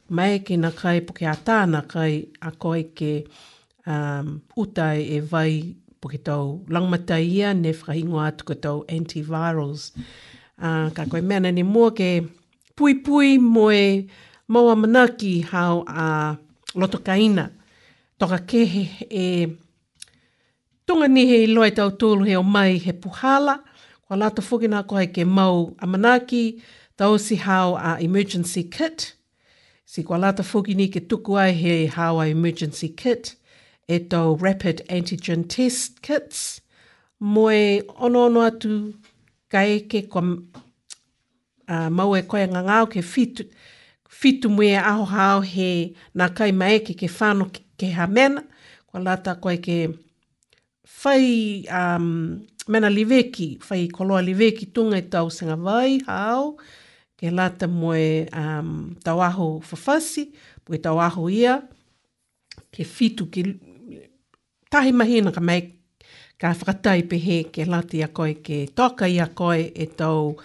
mai 0.10 0.40
ke 0.40 0.58
na 0.58 0.72
kai 0.82 1.00
po 1.06 1.14
ke 1.14 1.26
atana 1.36 1.82
kai 1.88 2.14
a 2.42 2.52
koe 2.52 2.84
ke 2.98 3.14
um, 3.86 4.42
utai 4.58 4.98
e 5.18 5.20
vai 5.20 5.54
po 6.02 6.08
ke 6.10 6.18
tau 6.26 6.66
langmata 6.74 7.20
ia 7.22 7.54
ne 7.54 7.72
frahingo 7.74 8.18
atu 8.30 8.44
ke 8.50 8.56
tau 8.64 8.78
antivirals. 8.98 9.92
Uh, 10.66 10.90
ka 10.96 11.06
koe 11.12 11.22
mena 11.22 11.52
ni 11.52 11.64
mua 11.64 11.92
ke 11.96 12.39
pui 12.80 12.96
pui 13.06 13.40
moe 13.40 14.06
maua 14.48 14.76
manaki 14.82 15.34
hao 15.52 15.84
a 15.88 16.06
loto 16.80 16.98
kaina. 17.08 17.46
Toka 18.20 18.38
kehe 18.50 18.84
e 19.24 19.48
tunga 20.88 21.08
ni 21.14 21.22
he 21.32 21.40
loe 21.56 21.72
tau 21.76 21.90
tūlu 21.92 22.24
he 22.28 22.38
o 22.40 22.44
mai 22.44 22.78
he 22.86 22.94
puhala. 22.94 23.56
Kwa 24.08 24.18
lato 24.18 24.40
whukina 24.50 24.84
ko 24.84 24.96
koe 24.96 25.06
ke 25.16 25.26
mau 25.26 25.76
a 25.80 25.86
manaki 25.88 26.62
tau 26.98 27.18
si 27.20 27.36
hao 27.36 27.76
a 27.76 27.98
emergency 28.00 28.64
kit. 28.64 29.14
Si 29.86 30.04
kwa 30.04 30.18
lato 30.18 30.64
ni 30.76 30.88
ke 30.88 31.02
tuku 31.10 31.36
ai 31.38 31.52
he 31.52 31.86
hao 31.88 32.20
a 32.22 32.28
emergency 32.28 32.88
kit 32.90 33.36
e 33.90 34.00
tau 34.00 34.36
rapid 34.36 34.86
antigen 34.88 35.50
test 35.50 36.02
kits. 36.02 36.62
Moe 37.20 37.82
ono 38.00 38.26
ono 38.28 38.40
atu 38.42 38.94
kaeke 39.52 40.08
kwa 40.08 40.22
uh, 41.70 41.88
mau 41.92 42.14
e 42.18 42.22
koe 42.28 42.44
nga 42.48 42.62
ngāo 42.66 42.90
ke 42.92 43.02
fitu, 43.06 43.46
fitu 44.10 44.50
mui 44.52 44.72
e 44.74 44.78
aho 44.78 45.06
hao 45.14 45.42
he 45.46 45.72
nā 46.18 46.28
kai 46.36 46.52
mai 46.52 46.80
ke 46.86 46.96
ke 47.00 47.08
whāno 47.12 47.50
ke, 47.54 47.62
ke 47.80 47.92
ha 47.96 48.08
mena, 48.08 48.44
kua 48.88 49.00
lata 49.04 49.36
koe 49.42 49.58
ke 49.62 49.76
whai 51.02 51.68
um, 51.70 52.42
mena 52.68 52.90
veki, 52.90 53.60
whai 53.70 53.88
koloa 53.90 54.22
li 54.26 54.34
veki 54.34 54.72
tunga 54.74 54.98
i 54.98 55.02
tau 55.10 55.30
senga 55.30 55.56
vai 55.56 56.00
hao, 56.08 56.58
ke 57.18 57.32
lata 57.32 57.68
mui 57.68 58.26
um, 58.34 58.96
tau 59.04 59.20
aho 59.22 59.60
whawhasi, 59.62 60.30
pui 60.66 60.78
tau 60.80 60.98
aho 61.00 61.30
ia, 61.30 61.62
ke 62.76 62.84
fitu 62.86 63.26
ke 63.30 63.44
tahi 64.70 64.92
mahina 64.94 65.32
ka 65.32 65.42
mai 65.42 65.76
ka 66.40 66.54
whakatai 66.54 67.02
pe 67.10 67.18
he 67.20 67.44
ke 67.44 67.66
lati 67.68 68.04
a 68.04 68.08
koe 68.08 68.34
ke 68.36 68.66
toka 68.76 69.08
i 69.10 69.18
a 69.20 69.26
koe 69.28 69.72
e 69.76 69.86
tau 69.98 70.36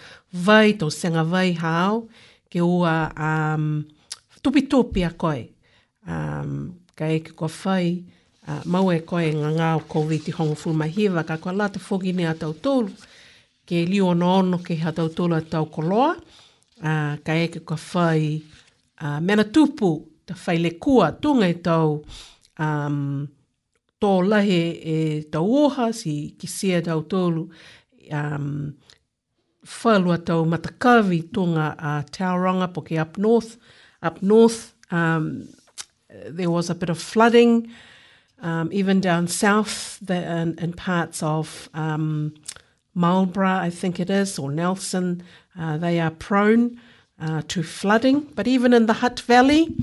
vai 0.43 0.71
tō 0.79 0.89
senga 0.91 1.23
vai 1.23 1.53
hao, 1.55 2.07
ke 2.51 2.61
ua 2.61 2.95
um, 3.19 3.83
tupitupi 4.43 4.69
tupi 4.69 5.03
a 5.03 5.09
koe. 5.11 5.41
Um, 6.07 6.73
ka 6.95 7.07
eke 7.15 7.31
kua 7.31 7.47
whai, 7.63 8.03
uh, 8.47 8.61
mau 8.65 8.89
e 8.91 8.99
koe 9.07 9.29
ngā 9.35 9.53
ngā 9.57 9.69
o 9.79 9.83
COVID-19 9.91 10.35
hongo 10.39 10.55
fulmahiva, 10.59 11.23
ka 11.29 11.37
kua 11.41 11.53
lata 11.53 11.79
fogi 11.79 12.13
ni 12.13 12.25
a 12.29 12.33
tau 12.35 12.53
tōlu, 12.53 12.91
ke 13.65 13.85
li 13.89 14.01
ono 14.03 14.33
ono 14.41 14.59
ke 14.63 14.77
ha 14.83 14.91
tau 14.93 15.07
tōlu 15.09 15.37
a 15.39 15.43
tau 15.51 15.69
koloa, 15.75 16.11
uh, 16.81 17.15
ka 17.25 17.37
eke 17.45 17.63
kua 17.65 17.79
whai, 17.93 18.41
uh, 19.01 19.19
mena 19.21 19.43
tupu, 19.45 19.93
ta 20.27 20.35
whai 20.45 20.57
le 20.61 20.73
kua, 20.81 21.11
tunga 21.21 21.49
i 21.53 21.57
tau, 21.67 22.01
um, 22.59 22.99
tō 24.01 24.13
lahe 24.29 24.61
e 24.97 24.99
tau 25.31 25.47
oha, 25.65 25.89
si 25.95 26.33
kisia 26.39 26.83
tau 26.85 27.01
tōlu, 27.11 27.47
um, 28.19 28.51
whalua 29.65 30.17
tau 30.25 30.45
matakavi 30.45 31.21
tō 31.33 31.45
ngā 31.53 31.65
uh, 31.79 32.01
Tauranga 32.13 32.67
poke 32.73 32.93
up 32.97 33.17
north. 33.17 33.57
Up 34.01 34.21
north, 34.21 34.73
um, 34.91 35.47
there 36.29 36.49
was 36.49 36.69
a 36.69 36.75
bit 36.75 36.89
of 36.89 36.99
flooding. 36.99 37.71
Um, 38.41 38.69
even 38.71 38.99
down 39.01 39.27
south, 39.27 39.97
the, 40.01 40.15
in, 40.39 40.59
in 40.59 40.73
parts 40.73 41.23
of 41.23 41.69
um, 41.73 42.35
Marlborough, 42.93 43.57
I 43.61 43.69
think 43.69 43.99
it 43.99 44.09
is, 44.09 44.37
or 44.37 44.51
Nelson, 44.51 45.23
uh, 45.57 45.77
they 45.77 45.99
are 45.99 46.11
prone 46.11 46.79
uh, 47.19 47.41
to 47.47 47.63
flooding. 47.63 48.19
But 48.35 48.47
even 48.47 48.73
in 48.73 48.85
the 48.87 48.93
Hutt 48.93 49.21
Valley, 49.21 49.73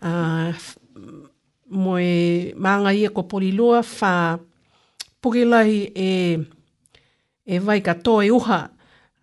uh, 0.00 0.52
moe 1.68 1.96
maanga 1.96 2.94
ia 2.94 3.10
ko 3.10 3.24
porilua, 3.24 3.82
whā 3.82 4.40
pukilahi 5.22 5.92
e, 5.96 6.46
e 7.46 7.58
vai 7.58 7.80
katoa 7.80 8.24
e 8.24 8.30
uha, 8.30 8.70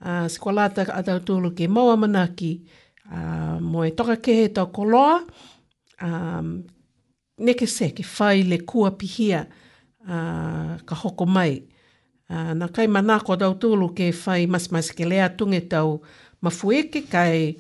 a 0.02 0.24
uh, 0.24 0.28
skolata 0.28 0.82
a 0.88 1.02
tau 1.04 1.52
ke 1.54 1.68
maua 1.68 1.96
manaki 1.98 2.62
uh, 3.12 3.60
mo 3.60 3.84
e 3.84 3.92
toka 3.92 4.16
ke 4.16 4.32
he 4.34 4.48
tau 4.48 4.72
koloa 4.72 5.20
um, 6.02 6.64
neke 7.38 7.68
se 7.68 7.90
ke 7.92 8.04
whai 8.20 8.44
le 8.44 8.60
kua 8.64 8.92
pihia 8.92 9.44
uh, 10.08 10.78
ka 10.86 10.96
hoko 10.96 11.26
mai 11.26 11.62
uh, 12.30 12.34
ah, 12.36 12.54
na 12.54 12.68
kai 12.68 12.88
manako 12.88 13.36
tau 13.38 13.56
tūlu 13.60 13.92
ke 13.96 14.12
whai 14.24 14.46
mas 14.48 14.72
mas 14.72 14.90
ke 14.92 15.04
lea 15.06 15.28
tunge 15.38 15.60
tau 15.70 16.00
mafueke 16.42 17.04
kai 17.12 17.56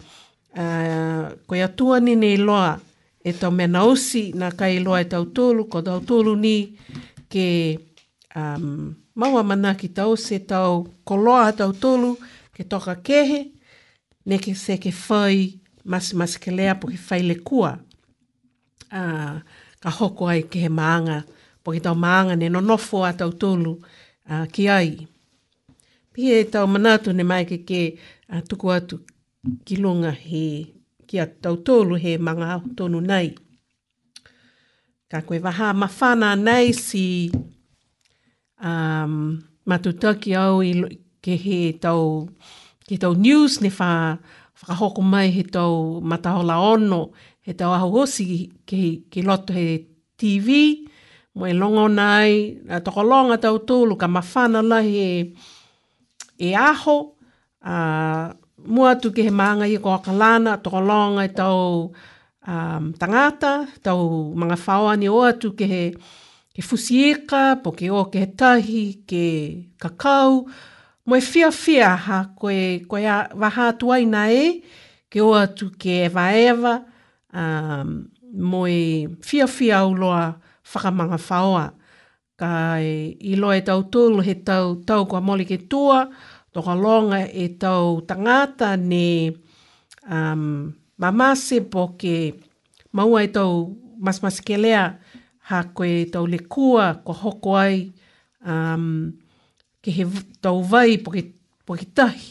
uh, 0.55 1.35
koe 1.47 1.61
atua 1.63 1.99
ni 1.99 2.15
nei 2.15 2.37
loa 2.37 2.79
e 3.19 3.33
tau 3.33 3.51
mea 3.51 3.67
nausi 3.67 4.31
na 4.31 4.51
kai 4.51 4.79
loa 4.79 5.03
e 5.03 5.11
tau 5.11 5.25
tūlu 5.35 5.67
ko 5.67 5.81
tau 5.83 5.99
tūlu 5.99 6.37
ni 6.39 6.55
ke 7.27 7.47
um, 8.35 8.95
maua 9.20 9.43
mana 9.43 9.74
ki 9.76 9.89
tau 9.89 10.15
se 10.17 10.39
tau 10.39 10.86
koloa 11.07 11.51
tau 11.59 11.72
tolu 11.82 12.09
ke 12.55 12.63
toka 12.72 12.93
kehe 13.07 13.39
ne 14.28 14.38
ke 14.43 14.53
se 14.63 14.78
ke 14.84 14.91
whai 15.07 15.38
masi 15.91 16.13
masi 16.20 16.38
ke 16.43 16.51
lea 16.57 16.74
po 16.80 16.88
ke 16.88 16.99
whai 17.07 17.22
le 17.28 17.36
kua 17.47 17.72
uh, 18.99 19.36
ka 19.84 19.89
hoko 19.99 20.24
ai 20.34 20.41
ke 20.51 20.57
he 20.63 20.70
maanga 20.80 21.17
po 21.63 21.67
ke 21.76 21.80
tau 21.86 21.95
maanga 22.05 22.36
ne 22.41 22.47
no 22.53 22.59
nofo 22.70 22.97
a 23.09 23.11
tau 23.22 23.32
tolu 23.41 23.74
uh, 24.32 24.45
ki 24.53 24.70
ai 24.70 25.07
pia 26.13 26.36
e 26.41 26.47
tau 26.53 26.67
manatu 26.74 27.11
ne 27.13 27.24
mai 27.24 27.43
ke 27.51 27.57
ke 27.70 27.82
uh, 28.32 28.41
tuku 28.49 28.67
atu 28.78 28.95
ki 29.65 29.76
lunga 29.84 30.11
he 30.26 30.45
ki 31.07 31.15
a 31.20 31.26
tau 31.43 31.55
tolu 31.67 31.95
he 32.03 32.17
manga 32.26 32.47
tonu 32.78 32.99
nei 33.11 33.30
ka 35.11 35.20
koe 35.28 35.38
waha 35.45 35.67
mawhana 35.82 36.30
nei 36.47 36.67
si 36.88 37.05
um, 38.64 39.39
matutaki 39.68 40.34
au 40.38 40.60
i 40.62 40.74
ke 41.24 41.36
he 41.36 41.60
tau, 41.82 42.28
ke 42.88 42.95
tau 42.97 43.14
news 43.16 43.60
ne 43.62 43.70
wha 43.70 44.18
whakahoko 44.60 45.01
mai 45.01 45.30
he 45.36 45.43
tau 45.43 45.99
mataola 46.03 46.55
ono, 46.74 47.01
he 47.45 47.53
tau 47.53 47.72
ahu 47.76 48.01
osi 48.03 48.49
ke, 48.68 49.03
ke 49.12 49.22
loto 49.24 49.53
he 49.53 49.86
TV, 50.20 50.49
mo 51.36 51.45
e 51.45 51.53
longo 51.53 51.88
nai, 51.88 52.60
a 52.70 52.80
toko 52.84 53.03
longa 53.03 53.38
tau 53.38 53.57
tūlu, 53.68 53.95
ka 53.99 54.07
mawhana 54.07 54.60
la 54.64 54.80
he 54.84 55.32
e 56.39 56.53
aho, 56.55 56.97
a, 57.64 57.76
mua 58.68 58.95
tu 58.99 59.12
ke 59.16 59.24
he 59.28 59.32
maanga 59.32 59.66
i 59.70 59.78
ko 59.84 59.95
akalana, 59.95 60.60
toko 60.64 60.80
longa 60.84 61.28
tau 61.32 61.91
um, 62.47 62.91
tangata, 62.99 63.53
tau 63.84 64.34
mga 64.39 64.55
whaoani 64.66 65.07
o 65.12 65.22
atu 65.30 65.55
ke 65.55 65.66
he, 65.74 65.84
ke 66.55 66.61
fusieka, 66.65 67.61
po 67.63 67.71
ke 67.77 67.89
o 67.93 68.07
ke 68.09 68.25
tahi, 68.33 69.05
ke 69.09 69.25
kakau, 69.81 70.49
mo 71.05 71.13
e 71.15 71.21
fia 71.21 71.51
fia 71.53 71.93
ha 71.95 72.19
koe, 72.37 72.85
koe 72.89 73.05
a, 73.05 73.29
waha 73.37 73.73
tuai 73.77 74.03
na 74.09 74.27
e, 74.33 74.61
ke 75.11 75.21
o 75.21 75.33
atu 75.37 75.69
ke 75.79 76.05
eva 76.09 76.29
eva, 76.33 76.73
um, 77.33 78.07
mo 78.49 78.65
e 78.67 79.07
fia 79.25 79.47
fia 79.47 79.85
uloa 79.85 80.39
whakamanga 80.71 81.17
whaoa. 81.19 81.69
Ka 82.39 82.79
e, 82.81 83.13
i 83.19 83.35
loa 83.35 83.57
e 83.59 83.63
tau 83.67 83.83
tūlu 83.91 84.23
he 84.23 84.35
tau, 84.47 84.79
tau 84.87 85.05
kua 85.09 85.19
moli 85.21 85.45
ke 85.49 85.57
tua, 85.69 86.07
toka 86.55 86.73
longa 86.73 87.25
e 87.29 87.49
tau 87.61 87.99
tangata 88.09 88.73
ne 88.77 89.29
um, 90.09 90.71
mamase 90.97 91.59
po 91.69 91.91
ke 91.99 92.31
maua 92.95 93.25
e 93.27 93.29
tau 93.33 93.75
masmas 93.99 94.39
ke 94.41 94.55
ha 95.49 95.59
koe 95.77 95.91
tau 96.13 96.25
le 96.33 96.37
kua, 96.53 96.85
kua 97.05 97.15
hoko 97.23 97.55
ai, 97.65 97.77
um, 98.53 98.85
ke 99.83 99.93
he 99.97 100.05
tau 100.45 100.61
vai 100.71 100.97
po 101.03 101.13
ke 101.77 101.87
tahi, 101.97 102.27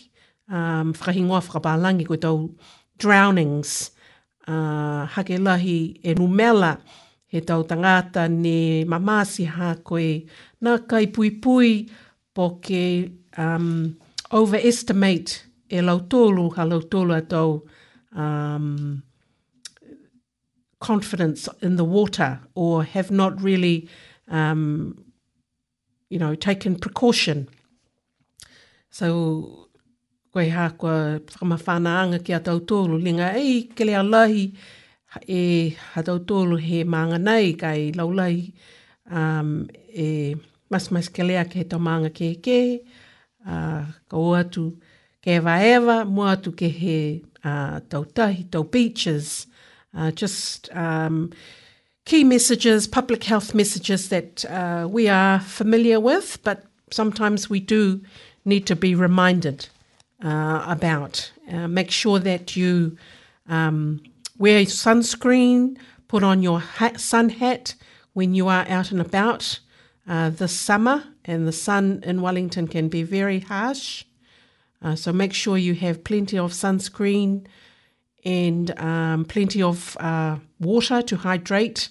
um, 0.57 0.93
whakahingoa 0.99 1.41
whakapalangi 1.47 2.07
koe 2.11 2.19
tau 2.25 2.37
drownings, 3.03 3.91
uh, 4.53 5.03
hake 5.17 5.37
lahi 5.47 5.77
e 6.11 6.15
numela, 6.19 6.73
he 7.33 7.41
tau 7.49 7.61
tangata 7.71 8.29
ne 8.45 8.85
mamasi 8.93 9.49
ha 9.57 9.75
koe 9.89 10.07
nā 10.63 10.77
kai 10.91 11.07
pui 11.15 11.31
pui 11.43 11.71
po 12.35 12.49
ke 12.65 12.85
um, 13.45 13.69
overestimate 14.39 15.43
e 15.75 15.81
lau 15.83 15.99
tōlu, 16.13 16.47
ha 16.57 16.63
lau 16.71 17.59
um, 18.23 18.79
confidence 20.81 21.49
in 21.61 21.77
the 21.77 21.85
water 21.85 22.41
or 22.55 22.85
have 22.85 23.11
not 23.11 23.41
really, 23.43 23.89
um, 24.29 25.05
you 26.09 26.19
know, 26.19 26.35
taken 26.35 26.73
precaution. 26.77 27.49
So, 28.91 29.69
koe 30.33 30.49
ha 30.51 30.69
kua 30.79 31.21
whakama 31.25 31.57
whanaanga 31.59 32.25
ki 32.25 32.33
a 32.33 32.41
tautolu, 32.41 33.03
linga 33.03 33.33
ei 33.37 33.63
kele 33.75 33.93
a 33.95 34.03
lahi 34.03 34.55
e 35.27 35.77
a 35.97 36.03
tautolu 36.03 36.59
he 36.61 36.85
maanga 36.85 37.19
nei 37.21 37.53
kai 37.55 37.93
laulai 37.95 38.53
um, 39.11 39.69
e 39.93 40.35
mas 40.71 40.89
mas 40.91 41.09
kele 41.09 41.37
a 41.37 41.45
ke 41.45 41.69
tau 41.69 41.79
maanga 41.81 42.11
ke 42.19 42.31
ke, 42.45 42.85
uh, 43.47 43.85
ka 44.09 44.17
atu 44.43 44.79
ke 45.23 45.29
eva 45.39 45.59
eva, 45.63 45.97
atu 46.35 46.53
ke 46.53 46.71
he 46.81 47.25
uh, 47.45 47.81
tautahi, 47.81 48.51
tau 48.51 48.63
beaches, 48.63 49.47
uh, 49.97 50.11
just 50.11 50.75
um, 50.77 51.33
key 52.05 52.25
messages, 52.25 52.87
public 52.87 53.25
health 53.25 53.55
messages 53.55 54.09
that 54.09 54.45
uh, 54.47 54.87
we 54.91 55.09
are 55.09 55.41
familiar 55.41 56.01
with, 56.01 56.39
but 56.43 56.65
sometimes 56.91 57.51
we 57.51 57.61
do 57.61 58.01
need 58.45 58.67
to 58.67 58.77
be 58.77 58.95
reminded 58.95 59.69
uh, 60.25 60.65
about. 60.67 61.31
Uh, 61.51 61.69
make 61.69 61.91
sure 61.91 62.19
that 62.19 62.57
you 62.57 62.97
um, 63.49 64.01
wear 64.39 64.61
sunscreen, 64.63 65.77
put 66.09 66.23
on 66.23 66.43
your 66.43 66.61
hat, 66.61 67.01
sun 67.01 67.29
hat 67.29 67.75
when 68.15 68.35
you 68.35 68.49
are 68.49 68.67
out 68.69 68.91
and 68.91 69.01
about 69.01 69.59
uh, 70.09 70.31
this 70.31 70.53
summer, 70.59 71.05
and 71.27 71.47
the 71.47 71.53
sun 71.53 72.01
in 72.07 72.23
Wellington 72.23 72.67
can 72.69 72.89
be 72.89 73.03
very 73.03 73.41
harsh. 73.41 74.05
Uh, 74.81 74.95
so 74.95 75.13
make 75.13 75.33
sure 75.35 75.59
you 75.59 75.75
have 75.75 76.05
plenty 76.05 76.39
of 76.39 76.53
sunscreen. 76.53 77.45
and 78.25 78.79
um, 78.81 79.25
plenty 79.25 79.63
of 79.63 79.97
uh, 80.01 80.37
water 80.61 81.03
to 81.03 81.17
hydrate 81.17 81.89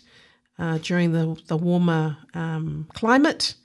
uh, 0.59 0.77
during 0.79 1.11
the, 1.13 1.39
the 1.47 1.55
warmer 1.57 2.17
um, 2.33 2.87
climate 2.93 3.55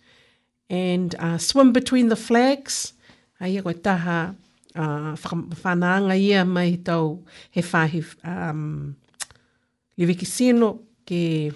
and 0.71 1.15
uh, 1.19 1.39
swim 1.39 1.73
between 1.73 2.09
the 2.09 2.17
flags. 2.17 2.93
Ai 3.41 3.61
koe 3.61 3.73
taha 3.73 4.35
uh, 4.77 5.17
whanaanga 5.59 6.17
ia 6.19 6.45
mai 6.45 6.77
tau 6.85 7.19
he 7.51 7.61
whahi 7.61 8.03
um, 8.25 8.95
iwiki 9.99 10.27
sino 10.27 10.79
ke 11.05 11.53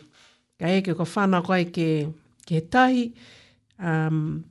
ka 0.59 0.67
eke 0.67 0.97
ko 0.97 1.05
whana 1.05 1.41
koe 1.45 1.63
ke, 1.65 2.13
ke 2.45 2.51
he 2.51 2.61
tahi. 2.63 3.13
Um, 3.79 4.45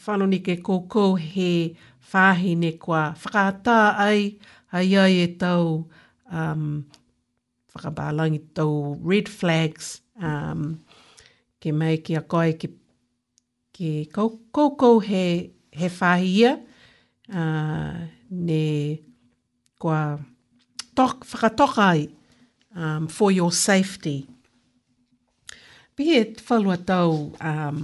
whanoni 0.00 0.40
ke 0.42 0.62
koko 0.62 1.16
he 1.16 1.76
whāhine 2.10 2.70
kua 2.82 3.12
whakātā 3.20 3.78
ai, 4.02 4.36
ai 4.74 4.86
ai 4.98 5.16
e 5.22 5.26
tau 5.40 5.86
um, 6.30 6.68
whakabālangi 7.74 8.42
tau 8.58 8.96
red 9.04 9.28
flags 9.30 9.96
um, 10.22 10.76
ke 11.62 11.72
mai 11.74 11.98
ki 12.06 12.16
a 12.20 12.22
koe 12.22 12.52
ki, 12.60 12.70
ki 13.76 13.90
kou, 14.14 14.36
kou, 14.54 15.00
he, 15.06 15.50
he 15.74 15.90
whāhi 16.00 16.30
ia 16.44 16.54
uh, 17.34 18.04
ne 18.30 18.62
kua 19.80 20.00
tok, 20.96 21.26
whakatoka 21.32 21.90
ai 21.94 22.06
um, 22.76 23.08
for 23.08 23.32
your 23.32 23.50
safety. 23.50 24.28
Pia 25.96 26.20
e 26.20 26.24
whalua 26.44 26.76
tau 26.86 27.32
um, 27.40 27.82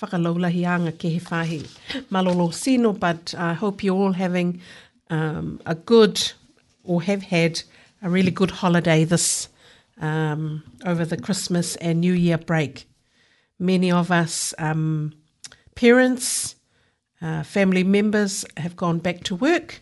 whakalaulahianga 0.00 0.92
ke 0.92 1.10
he 1.14 1.20
whahi. 1.20 1.68
Malolo 2.10 2.50
sino, 2.50 2.92
but 2.92 3.34
I 3.36 3.52
hope 3.54 3.84
you're 3.84 3.94
all 3.94 4.12
having 4.12 4.60
um, 5.10 5.60
a 5.66 5.74
good 5.74 6.32
or 6.84 7.02
have 7.02 7.22
had 7.24 7.62
a 8.02 8.08
really 8.10 8.30
good 8.30 8.50
holiday 8.50 9.04
this 9.04 9.48
um, 10.00 10.62
over 10.86 11.04
the 11.04 11.16
Christmas 11.16 11.76
and 11.76 12.00
New 12.00 12.14
Year 12.14 12.38
break. 12.38 12.86
Many 13.58 13.92
of 13.92 14.10
us, 14.10 14.54
um, 14.58 15.12
parents, 15.74 16.54
uh, 17.20 17.42
family 17.42 17.84
members, 17.84 18.46
have 18.56 18.76
gone 18.76 18.98
back 18.98 19.22
to 19.24 19.34
work. 19.34 19.80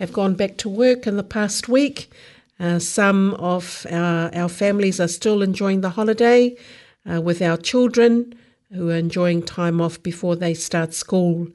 Have 0.00 0.12
gone 0.12 0.34
back 0.34 0.56
to 0.58 0.68
work 0.68 1.06
in 1.06 1.16
the 1.16 1.22
past 1.22 1.68
week. 1.68 2.12
Uh, 2.58 2.78
some 2.78 3.34
of 3.34 3.86
our, 3.90 4.34
our 4.34 4.48
families 4.48 4.98
are 4.98 5.08
still 5.08 5.42
enjoying 5.42 5.82
the 5.82 5.90
holiday 5.90 6.56
uh, 7.10 7.20
with 7.20 7.40
our 7.40 7.56
children. 7.56 8.34
who 8.72 8.90
are 8.90 8.96
enjoying 8.96 9.42
time 9.42 9.80
off 9.80 10.02
before 10.02 10.36
they 10.36 10.54
start 10.54 10.92
school 10.92 11.46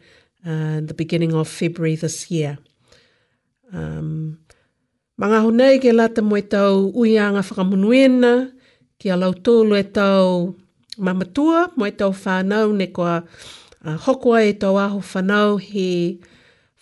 uh, 0.45 0.79
the 0.81 0.93
beginning 0.95 1.33
of 1.33 1.47
February 1.47 1.95
this 1.95 2.31
year. 2.31 2.57
Um, 3.73 4.37
Mga 5.21 5.39
honei 5.45 5.77
ke 5.77 5.93
lata 5.93 6.21
mo 6.21 6.33
e 6.35 6.41
tau 6.41 6.89
uianga 6.97 7.43
whakamunuena, 7.45 8.51
ki 8.97 9.09
a 9.09 9.15
lautolo 9.15 9.77
e 9.77 9.83
tau 9.83 10.55
mamatua, 10.97 11.71
mo 11.77 11.85
e 11.85 11.91
tau 11.91 12.09
whanau, 12.09 12.73
ne 12.75 12.87
kua 12.87 13.21
uh, 13.85 13.97
hokoa 14.01 14.41
e 14.49 14.53
tau 14.53 14.79
aho 14.81 14.97
whanau, 14.99 15.61
he 15.61 16.17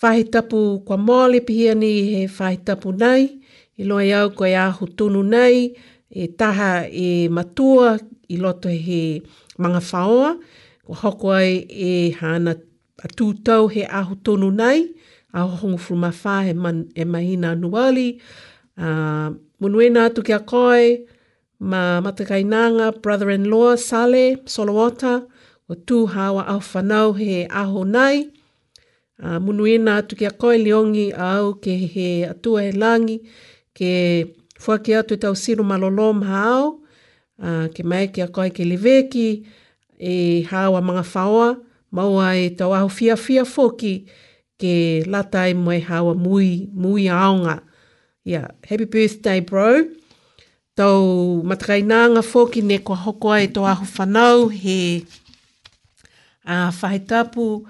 whahi 0.01 0.23
tapu 0.32 0.80
kwa 0.86 0.97
mole 0.97 1.39
pihia 1.43 1.75
ni, 1.75 2.13
he 2.15 2.27
whahi 2.27 2.57
tapu 2.63 2.93
nei, 2.95 3.41
i 3.77 3.84
loa 3.84 4.05
iau 4.07 4.30
koe 4.32 4.55
aho 4.55 4.86
tunu 4.88 5.21
nei, 5.25 5.75
e 6.09 6.27
taha 6.27 6.88
e 6.89 7.27
matua, 7.27 7.99
i 8.32 8.38
loto 8.38 8.69
he 8.69 9.19
manga 9.60 9.80
whaoa, 9.91 10.32
ko 10.88 10.93
hoko 11.01 11.28
ai 11.36 11.51
e 11.89 12.10
hana 12.20 12.55
atūtau 13.07 13.68
he 13.74 13.84
aho 13.99 14.16
tonu 14.26 14.49
nei, 14.55 14.80
a 15.36 15.41
hongo 15.45 15.78
furumawha 15.86 16.45
he, 16.47 16.53
man, 16.53 16.86
he 16.95 17.03
mahina 17.03 17.51
anuali, 17.55 18.07
uh, 18.78 19.30
munuena 19.62 20.05
atu 20.07 20.24
kia 20.24 20.39
koe, 20.39 20.97
ma 21.60 22.01
matakainanga, 22.01 22.89
brother-in-law, 23.01 23.76
Sale, 23.76 24.38
Solowata, 24.55 25.14
o 25.70 25.76
tū 25.76 26.05
hawa 26.16 26.47
au 26.55 26.60
whanau 26.72 27.14
he 27.20 27.45
aho 27.51 27.84
nei, 27.84 28.30
uh, 29.24 29.39
munuena 29.45 29.97
atu 30.01 30.16
kia 30.16 30.32
koe 30.32 30.57
liongi 30.57 31.12
au 31.30 31.53
ke 31.64 31.76
he 31.95 32.10
atua 32.32 32.64
he 32.70 32.72
langi, 32.72 33.20
ke 33.78 33.91
fuake 34.64 34.95
atu 35.03 35.14
e 35.20 35.24
tau 35.28 35.36
siru 35.43 35.64
malolom 35.68 36.24
haau, 36.32 36.78
Ah, 37.42 37.68
ke 37.72 37.84
mai 37.88 38.12
ke 38.12 38.20
a 38.22 38.28
koe 38.28 38.50
ke 38.52 38.64
leveki 38.68 39.30
e 39.96 40.44
hawa 40.52 40.80
mga 40.84 41.04
whaoa 41.14 41.50
maua 41.96 42.28
e 42.36 42.50
tau 42.58 42.74
aho 42.76 42.90
fia 42.92 43.16
fia 43.16 43.46
foki 43.46 43.94
ke 44.60 44.74
lata 45.08 45.48
e 45.48 45.54
moe 45.56 45.80
hawa 45.80 46.14
mui, 46.16 46.68
mui 46.74 47.08
aonga. 47.08 47.64
Yeah. 48.26 48.52
Happy 48.70 48.84
birthday 48.86 49.40
bro. 49.40 49.88
Tau 50.76 51.00
matakai 51.48 51.82
nanga 51.86 52.22
foki 52.22 52.60
ne 52.62 52.78
kua 52.78 52.98
hoko 53.06 53.32
ai 53.32 53.48
tau 53.48 53.64
aho 53.64 53.86
whanau 53.96 54.52
he 54.52 55.06
uh, 56.46 56.72
whahetapu 56.76 57.64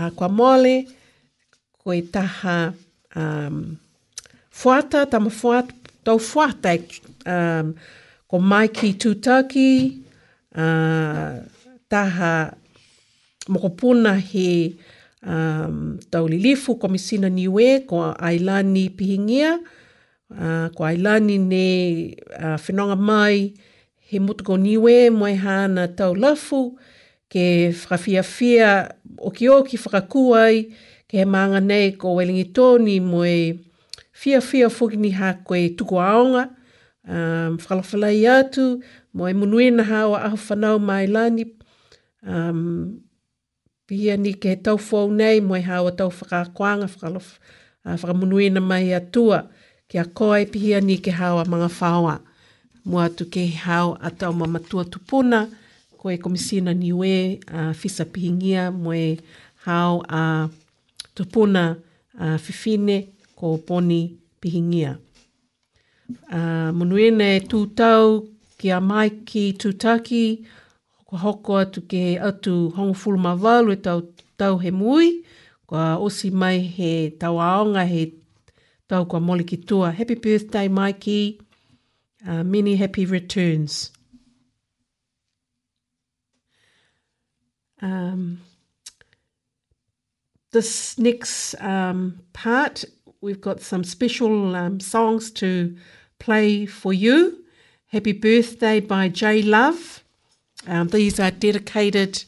uh, 0.00 0.10
kua 0.16 0.28
mole 0.30 0.86
koe 1.76 2.00
taha 2.12 2.72
um, 3.16 3.76
fuata, 4.50 5.04
tama 5.12 5.28
fuata, 5.28 5.74
tau 6.04 6.16
fuata 6.16 6.72
um, 7.28 7.74
ko 8.30 8.38
mai 8.38 8.68
ki 8.70 8.92
tūtaki, 8.94 9.70
uh, 10.54 11.38
taha 11.90 12.32
mokopuna 13.50 14.12
he 14.22 14.76
um, 15.26 15.96
taulilifu 16.10 16.76
komisina 16.78 17.26
niwe 17.28 17.80
ko 17.90 18.04
ailani 18.14 18.84
pihingia, 18.94 19.56
uh, 20.30 20.68
ko 20.78 20.86
ailani 20.86 21.40
ne 21.42 21.64
uh, 22.38 22.54
whenonga 22.62 22.94
mai 22.94 23.50
he 24.06 24.22
mutuko 24.22 24.54
niwe 24.56 25.10
moe 25.10 25.34
hana 25.34 25.88
taulafu, 25.88 26.78
ke 27.30 27.74
whakawhiawhia 27.74 28.70
oki 29.18 29.48
oki 29.48 29.76
whakakuai, 29.82 30.62
ke 31.10 31.18
he 31.18 31.24
maanga 31.26 31.58
nei 31.66 31.90
ko 31.98 32.14
Wellingtoni 32.20 33.00
moe 33.02 33.36
whiawhia 34.22 34.70
fukini 34.70 35.10
ha 35.18 35.34
koe 35.42 35.66
tuku 35.74 35.98
aonga, 36.00 36.46
um, 37.14 37.50
whakalawhalai 37.58 38.26
atu, 38.28 38.82
mo 39.14 39.28
e 39.28 39.34
munui 39.34 39.70
na 39.70 39.82
hawa 39.84 40.22
aho 40.24 40.36
whanau 40.48 40.78
mai 40.78 41.06
lani, 41.06 41.44
um, 42.26 43.00
pia 43.86 44.16
ni 44.16 44.34
ke 44.34 44.56
taufuau 44.56 45.10
nei, 45.12 45.40
mo 45.40 45.54
e 45.56 45.60
hawa 45.62 45.92
tau 45.92 46.08
whakakoanga, 46.10 46.86
whakamunui 47.84 48.50
na 48.50 48.60
mai 48.60 48.94
atua, 48.94 49.48
ke 49.90 49.98
a 50.00 50.04
koe 50.04 50.44
pia 50.46 50.80
ni 50.80 50.98
ke 50.98 51.10
hawa 51.10 51.44
mga 51.44 51.68
whawa, 51.80 52.20
mo 52.84 52.98
atu 53.02 53.24
ke 53.26 53.46
hawa 53.66 53.98
atau 54.02 54.32
mamatua 54.32 54.84
tupuna, 54.84 55.48
ko 55.98 56.10
e 56.10 56.16
komisina 56.16 56.74
ni 56.74 56.92
ue, 56.92 57.40
uh, 57.52 57.72
fisa 57.72 58.04
pihingia, 58.04 58.70
mo 58.70 58.94
e 58.94 59.18
hao 59.66 60.00
a 60.08 60.46
uh, 60.46 60.52
tupuna 61.14 61.76
uh, 62.18 62.38
fifine 62.38 63.08
ko 63.36 63.58
poni 63.58 63.98
pihingia. 64.16 64.18
Pihingia 64.40 64.96
uh, 66.12 66.36
ah, 66.38 66.70
munuene 66.76 67.28
tūtau 67.50 68.20
ki 68.60 68.70
a 68.76 68.80
mai 68.80 69.08
ki 69.28 69.44
tūtaki, 69.62 70.22
ko 71.10 71.20
hoko 71.26 71.58
atu 71.64 71.82
ke 71.92 72.04
atu 72.30 72.54
hongo 72.76 72.96
fulma 73.02 73.34
walu 73.44 73.74
e 73.76 73.78
tau, 73.86 74.02
tau 74.38 74.58
he 74.64 74.70
mui, 74.80 75.10
ko 75.68 75.76
osi 76.08 76.30
mai 76.42 76.58
he 76.76 76.94
tau 77.20 77.34
aonga 77.46 77.86
he 77.92 78.04
tau 78.88 79.04
kwa 79.06 79.20
mole 79.20 79.44
ki 79.44 79.56
tua. 79.58 79.90
Happy 79.92 80.14
birthday, 80.14 80.68
Mikey. 80.68 81.40
Uh, 82.26 82.42
many 82.44 82.76
happy 82.76 83.06
returns. 83.06 83.90
Um, 87.82 88.42
this 90.52 90.98
next 90.98 91.54
um, 91.62 92.20
part, 92.34 92.84
we've 93.22 93.40
got 93.40 93.62
some 93.62 93.84
special 93.84 94.54
um, 94.54 94.80
songs 94.80 95.30
to 95.30 95.74
Play 96.20 96.66
for 96.66 96.92
You, 96.92 97.38
Happy 97.88 98.12
Birthday 98.12 98.78
by 98.78 99.08
J 99.08 99.42
Love. 99.42 100.04
Um, 100.68 100.88
these 100.88 101.18
are 101.18 101.30
dedicated 101.32 102.24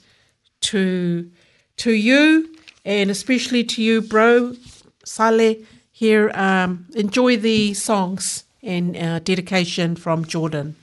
to 0.62 1.30
to 1.76 1.92
you 1.92 2.48
and 2.86 3.10
especially 3.10 3.62
to 3.64 3.82
you, 3.82 4.00
bro, 4.02 4.56
Sale. 5.04 5.56
Here, 5.94 6.32
um, 6.34 6.86
enjoy 6.96 7.36
the 7.36 7.74
songs 7.74 8.42
and 8.60 8.96
uh, 8.96 9.20
dedication 9.20 9.94
from 9.94 10.24
Jordan. 10.24 10.74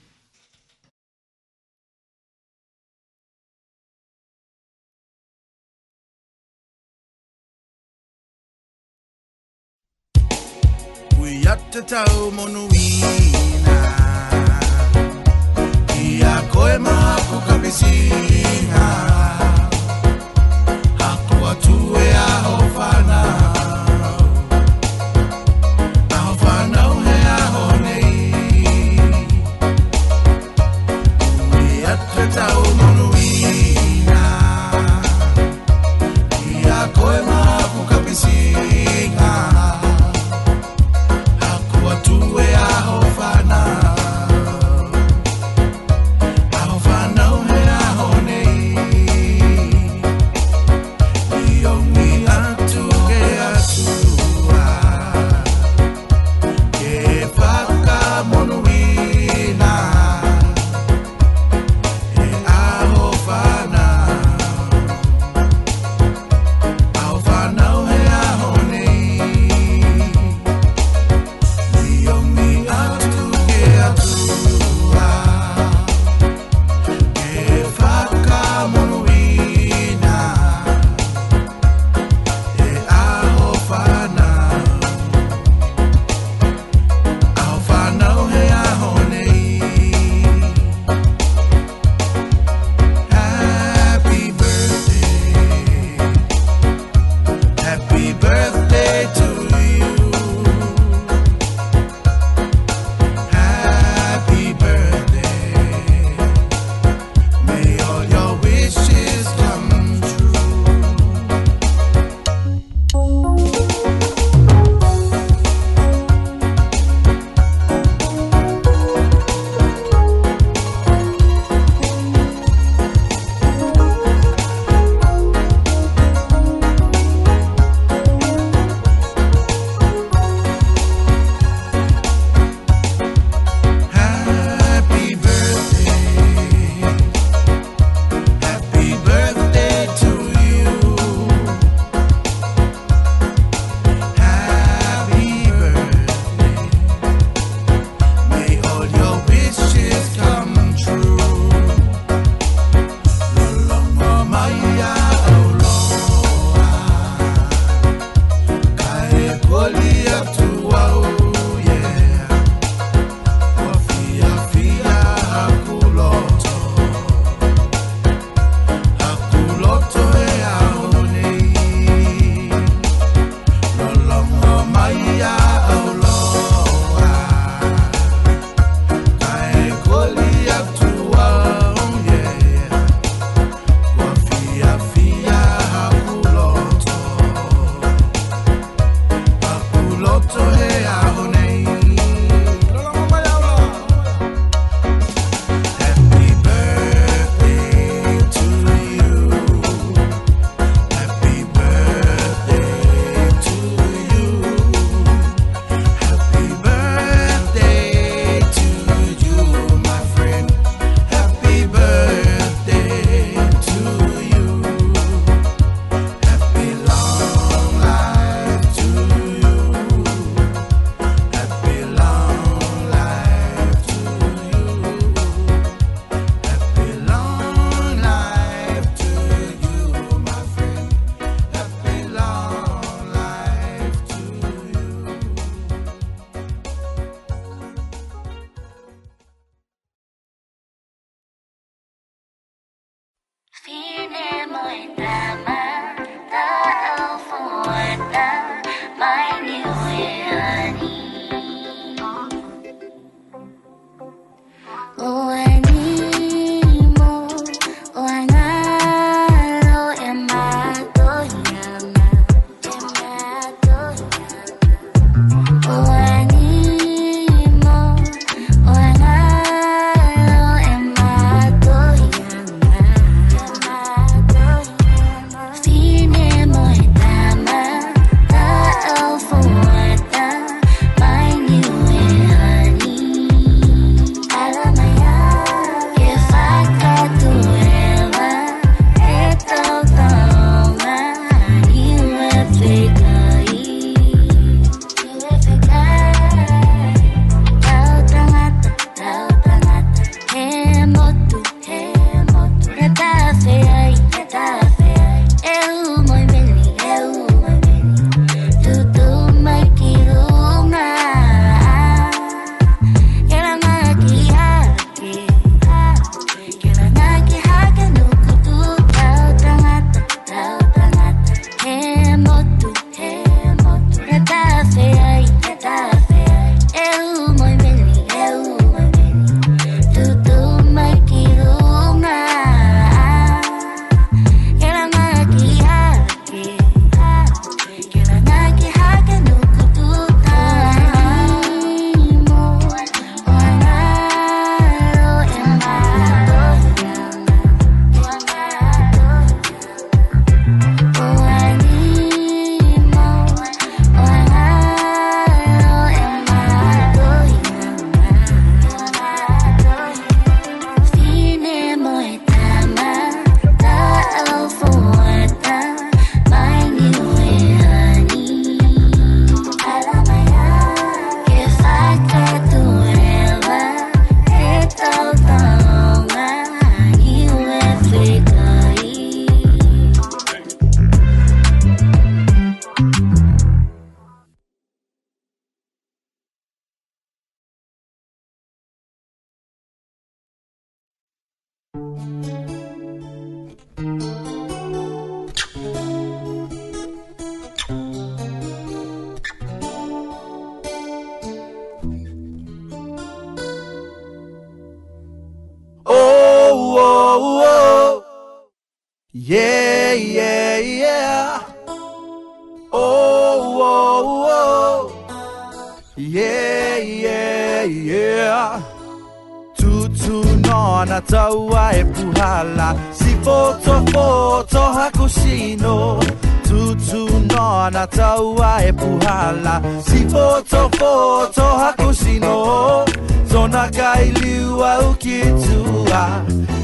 tō 431.28 431.47
haku 431.59 431.93
sino 431.93 432.86
Tōna 433.32 433.70
kai 433.76 434.11
liu 434.22 434.61
au 434.63 434.93
ki 434.99 435.20
tua 435.45 436.24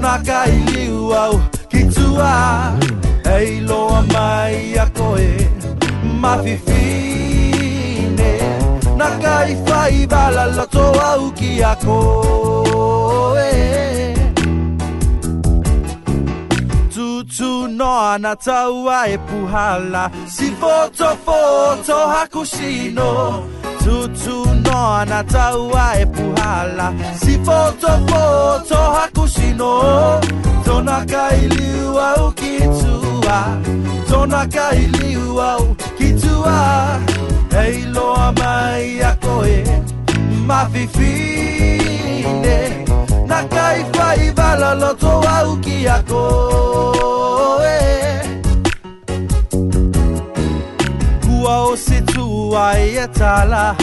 nakailiw 0.00 1.12
au 1.16 1.40
kitua 1.68 2.72
Ei 3.34 3.60
loa 3.68 4.00
mai 4.12 4.74
a 4.82 4.86
koe 4.88 5.50
mawhiwhine 6.20 8.34
Nakai 8.96 9.54
whai 9.66 10.06
wala 10.10 10.46
loto 10.56 10.86
au 11.08 11.30
ki 11.38 11.52
a 11.62 11.72
koe 11.76 13.52
Tutu 16.94 17.52
noa 17.78 18.18
na 18.18 18.34
taua 18.36 19.06
e 19.08 19.16
puhala 19.30 20.10
Si 20.36 20.50
foto 20.60 21.16
foto 21.26 21.96
hakushino. 22.12 22.88
sino 22.88 23.44
tutu 23.84 24.44
no 24.66 25.04
na 25.04 25.22
taua 25.24 26.00
e 26.00 26.06
puhala 26.06 26.88
si 27.20 27.34
foto 27.46 27.86
foto 28.10 28.74
hakusino 28.96 29.72
tona 30.64 30.98
kai 31.12 31.48
liua 31.54 32.08
u 32.26 32.32
kitua 32.40 33.38
tona 34.08 34.42
kai 34.54 34.82
liua 34.96 35.50
u 35.64 35.74
kitua 35.98 36.56
hei 37.56 37.78
loa 37.94 38.26
mai 38.38 38.86
a 39.10 39.12
koe 39.24 39.56
ma 40.48 40.60
fifine 40.72 42.58
na 43.30 43.40
kai 43.54 43.78
fai 43.96 44.22
vala 44.36 44.74
loto 44.82 45.12
au 45.36 45.56
ki 45.64 45.78
a 45.96 45.98
koe 46.10 47.80
kua 51.24 51.56
o 51.70 51.76
se 51.86 52.09
kuwaita 52.50 53.08
Tona 53.46 53.74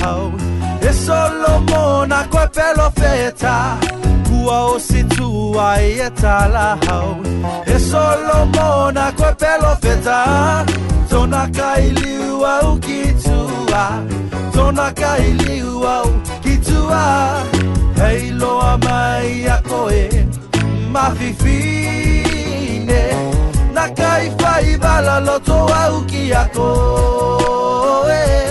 esolomona 0.90 2.24
kwepelofeta 2.24 3.78
kuwaosituwaita 4.30 6.48
lahau 6.48 7.16
tona 8.52 9.12
kwepelofeta 9.12 10.66
tonakailiwa 11.10 12.60
ukitua 12.74 13.88
tonakailiwa 14.54 16.06
Hei 18.08 18.30
loa 18.32 18.78
mai 18.78 19.42
yakoe 19.44 20.10
ki 21.40 21.84
nakaifaivalalotowa 23.74 26.04
koe 26.54 28.47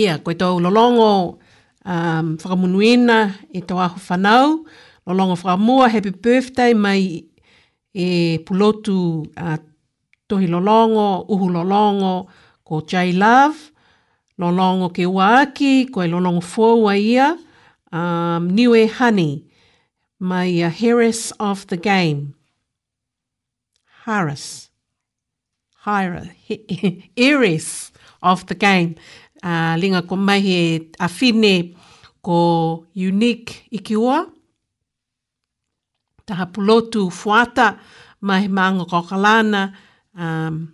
ia, 0.00 0.18
koe 0.24 0.34
tō 0.34 0.48
lolongo 0.64 1.10
um, 1.84 2.36
whakamunuina 2.40 3.18
i 3.56 3.62
tō 3.64 3.78
aho 3.84 4.00
whanau, 4.08 4.62
lolongo 5.06 5.36
whakamua, 5.36 5.88
happy 5.92 6.10
birthday 6.10 6.74
mai 6.74 7.02
e 7.92 8.38
pulotu 8.46 9.20
uh, 9.36 9.58
tohi 10.30 10.46
lolongo, 10.46 11.26
uhu 11.28 11.48
lolongo, 11.50 12.14
ko 12.64 12.82
J 12.86 13.12
Love, 13.18 13.60
lolongo 14.38 14.90
ke 14.94 15.06
waaki, 15.06 15.88
koe 15.92 16.06
lolongo 16.06 16.40
fōua 16.40 16.96
ia, 16.98 17.32
um, 17.92 18.48
New 18.50 18.74
e 18.76 18.86
Honey, 18.86 19.44
mai 20.20 20.60
a 20.62 20.68
Harris 20.70 21.32
of 21.40 21.66
the 21.66 21.76
Game. 21.76 22.34
Harris. 24.06 24.66
Hira. 25.84 26.28
Iris 27.16 27.90
of 28.22 28.46
the 28.46 28.54
Game 28.54 28.96
a 29.42 29.72
uh, 29.72 29.74
linga 29.80 30.02
ko 30.08 30.16
mai 30.16 30.40
he 30.44 30.58
a 31.00 31.08
fine 31.08 31.74
ko 32.22 32.84
unique 32.92 33.66
i 33.72 33.78
ki 33.78 33.96
oa. 33.96 34.26
fuata 36.28 37.66
mai 38.20 38.48
maanga 38.48 38.84
ko 38.88 39.00
kalana. 39.08 39.62
Um, 40.16 40.68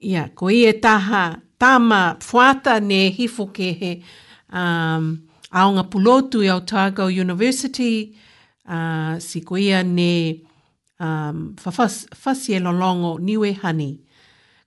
ia 0.00 0.30
ko 0.34 0.48
i 0.48 0.64
e 0.66 0.72
taha 0.80 1.36
tama 1.58 2.16
fuata 2.20 2.80
ne 2.80 3.10
hifo 3.12 3.52
ke 3.52 3.72
he 3.76 4.02
um, 4.50 5.28
aonga 5.52 5.82
pulotu 5.84 6.42
i 6.42 6.48
Otago 6.48 7.06
University. 7.08 8.16
Uh, 8.66 9.18
si 9.18 9.40
ne 9.48 10.46
um, 10.98 11.54
fafas 11.60 12.06
fas, 12.14 12.48
niwe 12.48 13.18
Niwe 13.20 13.52
hani 13.60 14.00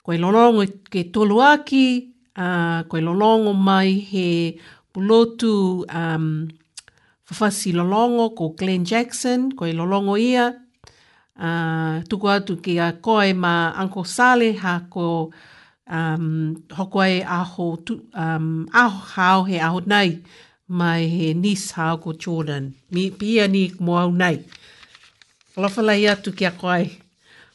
koe 0.06 0.18
lolongo 0.24 0.64
ke 0.92 1.02
tolu 1.16 1.40
aki, 1.42 1.88
uh, 2.36 2.84
koe 2.92 3.00
lolongo 3.02 3.54
mai 3.56 3.92
he 4.12 4.28
pulotu 4.92 5.86
um, 5.88 6.28
fafasi 7.24 7.72
lolongo 7.72 8.34
ko 8.36 8.50
Glenn 8.60 8.84
Jackson, 8.86 9.52
koe 9.56 9.72
lolongo 9.72 10.18
ia, 10.20 10.50
uh, 11.40 11.96
tuku 12.04 12.28
atu 12.30 12.58
ki 12.62 12.76
a 12.84 12.90
koe 13.00 13.32
ma 13.34 13.72
Anko 13.80 14.04
Sale 14.04 14.50
ha 14.60 14.82
ko 14.92 15.32
um, 15.90 16.52
hoko 16.68 17.00
ai 17.06 17.24
aho, 17.24 17.68
tu, 17.86 18.02
um, 18.14 18.68
aho 18.76 19.00
hao 19.16 19.44
he 19.48 19.56
aho 19.60 19.80
nai 19.88 20.20
mai 20.68 21.08
he 21.08 21.32
nis 21.34 21.72
hao 21.80 21.96
ko 22.04 22.12
Jordan. 22.12 22.74
Mi 22.92 23.08
pia 23.10 23.48
ni 23.48 23.72
mo 23.80 23.96
au 24.04 24.12
nai. 24.12 24.44
Lofala 25.56 25.96
ia 25.96 26.18
tu 26.20 26.34
ki 26.36 26.46
a 26.52 26.52
koe. 26.52 26.92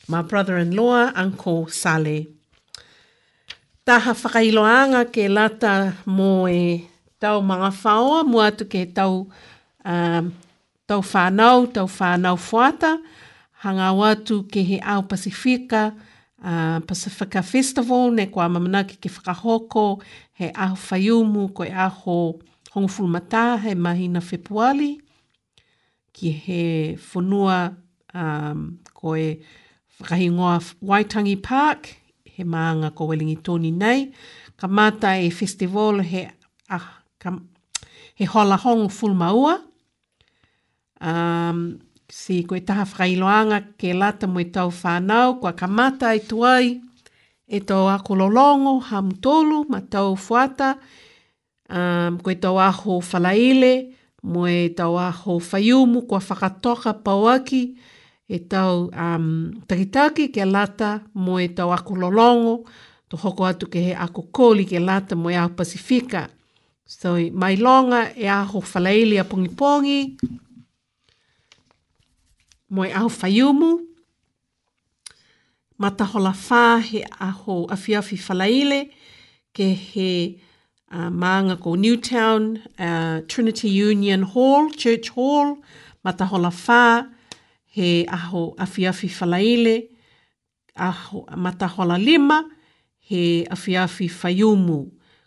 My 0.09 0.23
brother-in-law, 0.23 1.13
Uncle 1.15 1.69
Saleh 1.69 2.27
taha 3.89 4.13
whakailoanga 4.21 5.01
ke 5.15 5.23
lata 5.33 5.71
mō 6.05 6.27
e 6.53 6.85
tau 7.25 7.39
mga 7.41 7.71
whaoa, 7.81 8.21
mua 8.29 8.51
atu 8.53 8.67
ke 8.69 8.83
tau, 8.93 9.15
um, 9.85 10.29
tau 10.87 11.01
whanau, 11.13 11.65
tau 11.73 11.87
whanau 11.89 12.37
fuata, 12.37 12.91
hanga 13.65 13.87
watu 13.97 14.43
ke 14.53 14.61
he 14.73 14.79
au 14.85 15.03
Pasifika, 15.09 15.95
uh, 16.45 16.81
Pacifica 16.85 17.43
Festival, 17.43 18.13
ne 18.19 18.27
kua 18.27 18.49
mamanaki 18.53 18.99
ke 19.01 19.09
whakahoko, 19.09 20.03
he 20.35 20.53
aho 20.67 20.77
whaiumu, 20.91 21.47
koe 21.55 21.71
aho 21.73 22.19
hongofuru 22.75 23.09
mata, 23.09 23.57
he 23.65 23.73
mahi 23.75 24.09
na 24.09 24.21
whepuali, 24.21 24.99
ki 26.13 26.31
he 26.45 26.61
whanua 27.09 27.73
um, 28.15 28.79
e 29.17 29.39
whakahingoa 30.03 30.61
Waitangi 30.85 31.41
Park, 31.43 31.95
he 32.39 32.45
maanga 32.45 32.95
ko 32.95 33.07
Wellingi 33.11 33.37
Tony 33.43 33.73
nei. 33.75 34.13
Ka 34.59 34.67
mata 34.69 35.15
e 35.19 35.29
festival 35.31 36.03
he, 36.07 36.29
ah, 36.71 37.03
ka, 37.19 37.35
he 38.15 38.25
hola 38.25 38.57
hong 38.57 38.87
maua. 39.15 39.55
Um, 41.01 41.79
si 42.11 42.43
koe 42.45 42.59
taha 42.61 42.85
whailoanga 42.97 43.59
ke 43.79 43.93
lata 43.95 44.27
mo 44.27 44.41
tau 44.55 44.71
whanau, 44.71 45.39
kwa 45.41 45.53
ka 45.53 45.67
mata 45.67 46.15
e 46.15 46.21
tuai 46.21 46.81
e 47.47 47.61
tau 47.61 47.87
ako 47.89 48.15
lolongo, 48.15 48.75
hamtolu, 48.89 49.67
ma 49.69 49.81
tau 49.81 50.15
fuata, 50.17 50.79
um, 51.71 52.19
koe 52.21 52.35
tau 52.35 52.59
aho 52.59 52.99
whalaile, 53.11 53.93
mo 54.23 54.47
tau 54.77 54.97
aho 54.99 55.39
whaiumu, 55.39 56.01
kwa 56.11 56.19
whakatoka 56.19 56.95
pauaki, 57.05 57.63
e 58.29 58.39
tau 58.45 58.91
um, 58.93 59.63
takitaki 59.69 60.29
ke 60.29 60.45
lata 60.45 61.01
mo 61.15 61.39
e 61.41 61.49
tau 61.49 61.73
ako 61.73 61.95
lolongo, 61.97 62.57
to 63.09 63.17
hoko 63.17 63.45
atu 63.49 63.67
ke 63.67 63.81
he 63.81 63.95
ako 63.97 64.23
koli 64.31 64.65
ke 64.69 64.77
lata 64.81 65.17
mo 65.17 65.29
e 65.31 65.35
ako 65.37 65.55
Pasifika. 65.55 66.29
So 66.85 67.17
mai 67.33 67.57
longa 67.57 68.13
e 68.17 68.29
aho 68.29 68.61
whalaili 68.61 69.19
a 69.21 69.25
pongi 69.25 69.49
pongi, 69.49 70.01
mo 72.71 72.83
e 72.85 72.93
aho 72.93 73.09
whaiumu, 73.09 73.81
mata 75.79 76.05
hola 76.05 76.33
whā 76.33 76.83
he 76.83 77.05
aho 77.21 77.67
awhiawhi 77.67 78.19
whalaile, 78.29 78.91
ke 79.55 79.75
he 79.75 80.41
uh, 80.93 81.09
maanga 81.09 81.59
ko 81.59 81.77
Newtown, 81.77 82.61
uh, 82.79 83.23
Trinity 83.27 83.71
Union 83.71 84.21
Hall, 84.23 84.69
Church 84.71 85.09
Hall, 85.11 85.59
mata 86.05 86.25
hola 86.27 86.49
whā, 86.51 87.09
he 87.79 88.07
aho 88.19 88.43
afiafi 88.65 89.09
whalaile, 89.19 89.75
aho 90.89 91.19
matahola 91.45 91.97
lima, 92.09 92.39
he 93.09 93.23
afiafi 93.55 94.07
whaiumu. 94.23 94.79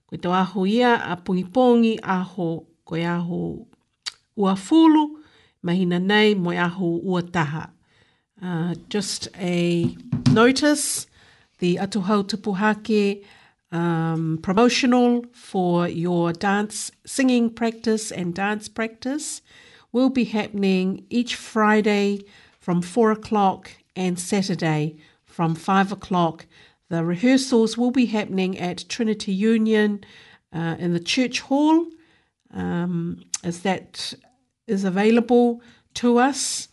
Koe 0.09 0.17
tau 0.23 0.33
aho 0.43 0.65
ia 0.77 0.91
a 1.13 1.15
pungipongi, 1.25 1.93
aho 2.17 2.47
koe 2.87 3.03
aho 3.15 3.41
uafulu, 4.37 5.03
mahina 5.67 5.97
nei 5.99 6.35
moe 6.43 6.57
aho 6.67 6.89
uataha. 7.09 7.65
Uh, 8.43 8.73
just 8.95 9.29
a 9.37 9.57
notice, 10.31 11.07
the 11.59 11.75
Atuhau 11.75 12.21
Tupuhake 12.29 13.23
um, 13.71 14.39
promotional 14.41 15.23
for 15.31 15.87
your 15.87 16.33
dance, 16.33 16.91
singing 17.05 17.49
practice 17.51 18.11
and 18.11 18.33
dance 18.33 18.67
practice 18.67 19.43
will 19.91 20.09
be 20.09 20.23
happening 20.23 21.05
each 21.11 21.35
Friday, 21.35 22.21
from 22.61 22.81
four 22.81 23.11
o'clock 23.11 23.71
and 23.95 24.17
Saturday 24.17 24.95
from 25.25 25.55
five 25.55 25.91
o'clock. 25.91 26.45
The 26.89 27.03
rehearsals 27.03 27.77
will 27.77 27.91
be 27.91 28.05
happening 28.05 28.57
at 28.57 28.85
Trinity 28.87 29.33
Union 29.33 30.05
uh, 30.53 30.75
in 30.77 30.93
the 30.93 30.99
church 30.99 31.39
hall, 31.41 31.87
um, 32.53 33.23
as 33.43 33.61
that 33.61 34.13
is 34.67 34.83
available 34.83 35.61
to 35.95 36.17
us. 36.19 36.67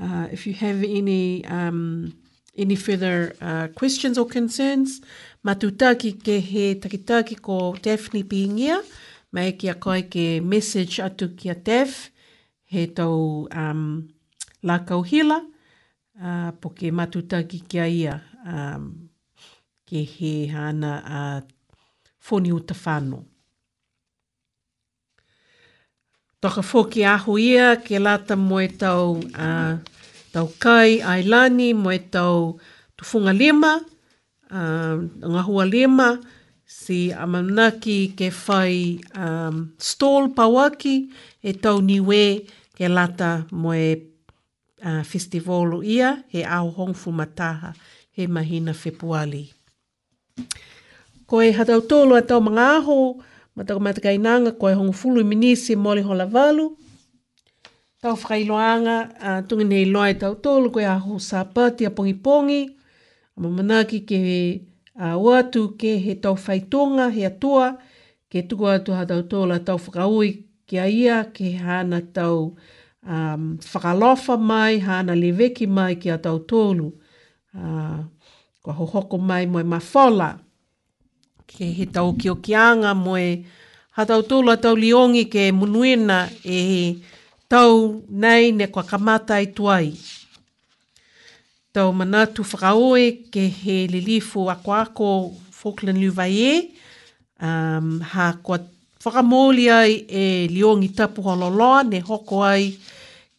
Uh, 0.00 0.28
if 0.32 0.46
you 0.46 0.54
have 0.54 0.82
any 0.82 1.44
um, 1.46 2.16
any 2.56 2.76
further 2.76 3.34
uh, 3.40 3.66
questions 3.74 4.16
or 4.16 4.26
concerns, 4.26 5.00
matutaki 5.44 6.14
ke 6.18 6.42
he 6.42 6.74
takitaki 6.76 7.40
ko 7.40 7.74
Daphne 7.74 8.22
being 8.22 8.56
here, 8.58 8.82
kia 9.58 9.74
ke 9.74 10.42
message 10.42 10.98
atu 10.98 11.36
kia 11.36 11.54
Daph, 11.56 12.10
he 12.64 12.86
tau 12.86 13.46
um, 13.50 14.13
la 14.68 14.78
kauhila, 14.88 15.38
uh, 16.20 16.50
po 16.60 16.72
ke 16.74 16.88
matutaki 16.90 17.60
kia 17.68 17.86
ia, 17.86 18.14
um, 18.48 18.84
ke 19.88 20.02
he 20.16 20.34
hana 20.48 20.92
a 21.18 21.22
uh, 21.36 21.38
whoni 22.28 22.52
o 22.56 22.58
ta 22.58 22.74
whano. 22.74 23.24
Toka 26.40 26.64
fōki 26.64 27.04
aho 27.08 27.36
ia, 27.40 27.76
ke 27.76 28.00
lata 28.00 28.36
moe 28.36 28.66
tau, 28.84 29.20
uh, 29.48 30.06
tau 30.32 30.46
kai, 30.64 30.98
ailani, 31.12 31.68
moe 31.74 31.98
tau 32.16 32.56
tufunga 32.96 33.32
lima, 33.36 33.72
uh, 34.50 34.96
ngā 35.28 35.44
hua 35.48 35.66
lima, 35.68 36.08
si 36.78 37.10
amanaki 37.12 37.98
ke 38.16 38.30
fai 38.32 38.96
um, 39.14 39.68
stall 39.78 40.30
pawaki 40.36 40.96
e 41.44 41.52
tau 41.64 41.80
niwe 41.84 42.22
ke 42.76 42.88
lata 42.88 43.32
moe 43.52 44.13
uh, 44.84 45.02
festivalu 45.02 45.82
ia 45.82 46.22
he 46.28 46.44
au 46.44 46.70
hong 46.70 46.94
fumataha 46.94 47.72
he 48.12 48.26
mahina 48.26 48.72
fepuali. 48.74 49.50
Ko 51.26 51.40
e 51.42 51.52
hatau 51.52 51.80
tolu 51.80 52.14
atau 52.14 52.40
mga 52.40 52.64
aho, 52.78 52.98
matau 53.56 53.80
matika 53.80 54.12
inanga 54.12 54.50
ko 54.52 54.68
e 54.68 54.74
hong 54.74 54.92
i 55.20 55.24
minisi 55.24 55.76
mole 55.76 56.02
hola 56.02 56.26
valu. 56.26 56.76
Tau 58.02 58.14
whakailoanga, 58.16 58.96
uh, 59.20 59.40
tungi 59.48 59.64
nei 59.64 59.84
loa 59.86 60.10
e 60.10 60.14
tau 60.14 60.34
tolu 60.34 60.70
ko 60.70 60.80
e 60.80 60.84
aho 60.86 61.18
sapati 61.18 61.86
a 61.86 61.90
pongi 61.90 62.14
pongi. 62.14 62.60
Ma 63.36 63.48
manaki 63.48 64.00
ke 64.08 64.16
he 64.26 64.40
uh, 65.00 65.16
watu 65.26 65.74
ke 65.80 65.98
he 66.04 66.14
tau 66.20 66.36
whaitonga 66.44 67.08
he 67.10 67.24
atua, 67.26 67.76
ke 68.30 68.46
tuku 68.48 68.64
atu 68.68 68.90
hatau 68.92 69.22
tolu 69.30 69.52
atau 69.54 69.78
whakaui 69.78 70.30
ke 70.68 70.76
aia 70.78 71.24
ke 71.34 71.54
hana 71.56 72.00
tau 72.00 72.56
um, 73.08 73.56
whakalofa 73.72 74.36
mai, 74.38 74.78
hana 74.78 75.12
leveki 75.14 75.68
mai 75.68 75.94
ki 75.96 76.10
a 76.10 76.18
tau 76.18 76.38
tōlu. 76.38 76.92
Uh, 77.54 78.04
ko 78.62 78.72
hohoko 78.72 79.18
mai 79.20 79.46
moe 79.46 79.62
mawhola. 79.62 80.38
Ke 81.46 81.70
he 81.76 81.86
tau 81.86 82.12
ki 82.18 82.30
o 82.32 82.36
kianga 82.36 82.94
moe 82.96 83.44
ha 83.92 84.04
tau 84.04 84.22
tōlu 84.22 84.52
a 84.52 84.56
tau 84.56 84.74
liongi 84.74 85.26
ke 85.30 85.50
munuena 85.52 86.28
e 86.42 86.58
he 86.70 86.82
tau 87.48 88.02
nei 88.08 88.52
ne 88.52 88.66
kwa 88.66 88.82
kamata 88.82 89.40
i 89.40 89.46
tuai. 89.46 89.94
Tau 91.74 91.92
manatu 91.92 92.42
whakaoe 92.42 93.10
ke 93.32 93.48
he 93.50 93.84
lilifu 93.90 94.48
a 94.50 94.56
kwa 94.56 94.80
ako 94.88 95.32
Falkland 95.52 95.98
Luvaie. 95.98 96.70
Um, 97.40 98.00
ha 98.00 98.32
kwa 98.42 98.58
whakamoli 99.04 99.68
ai 99.70 100.00
e 100.08 100.48
liongi 100.48 100.88
tapu 100.88 101.22
hololoa 101.22 101.82
ne 101.82 102.00
hoko 102.00 102.42
ai 102.42 102.72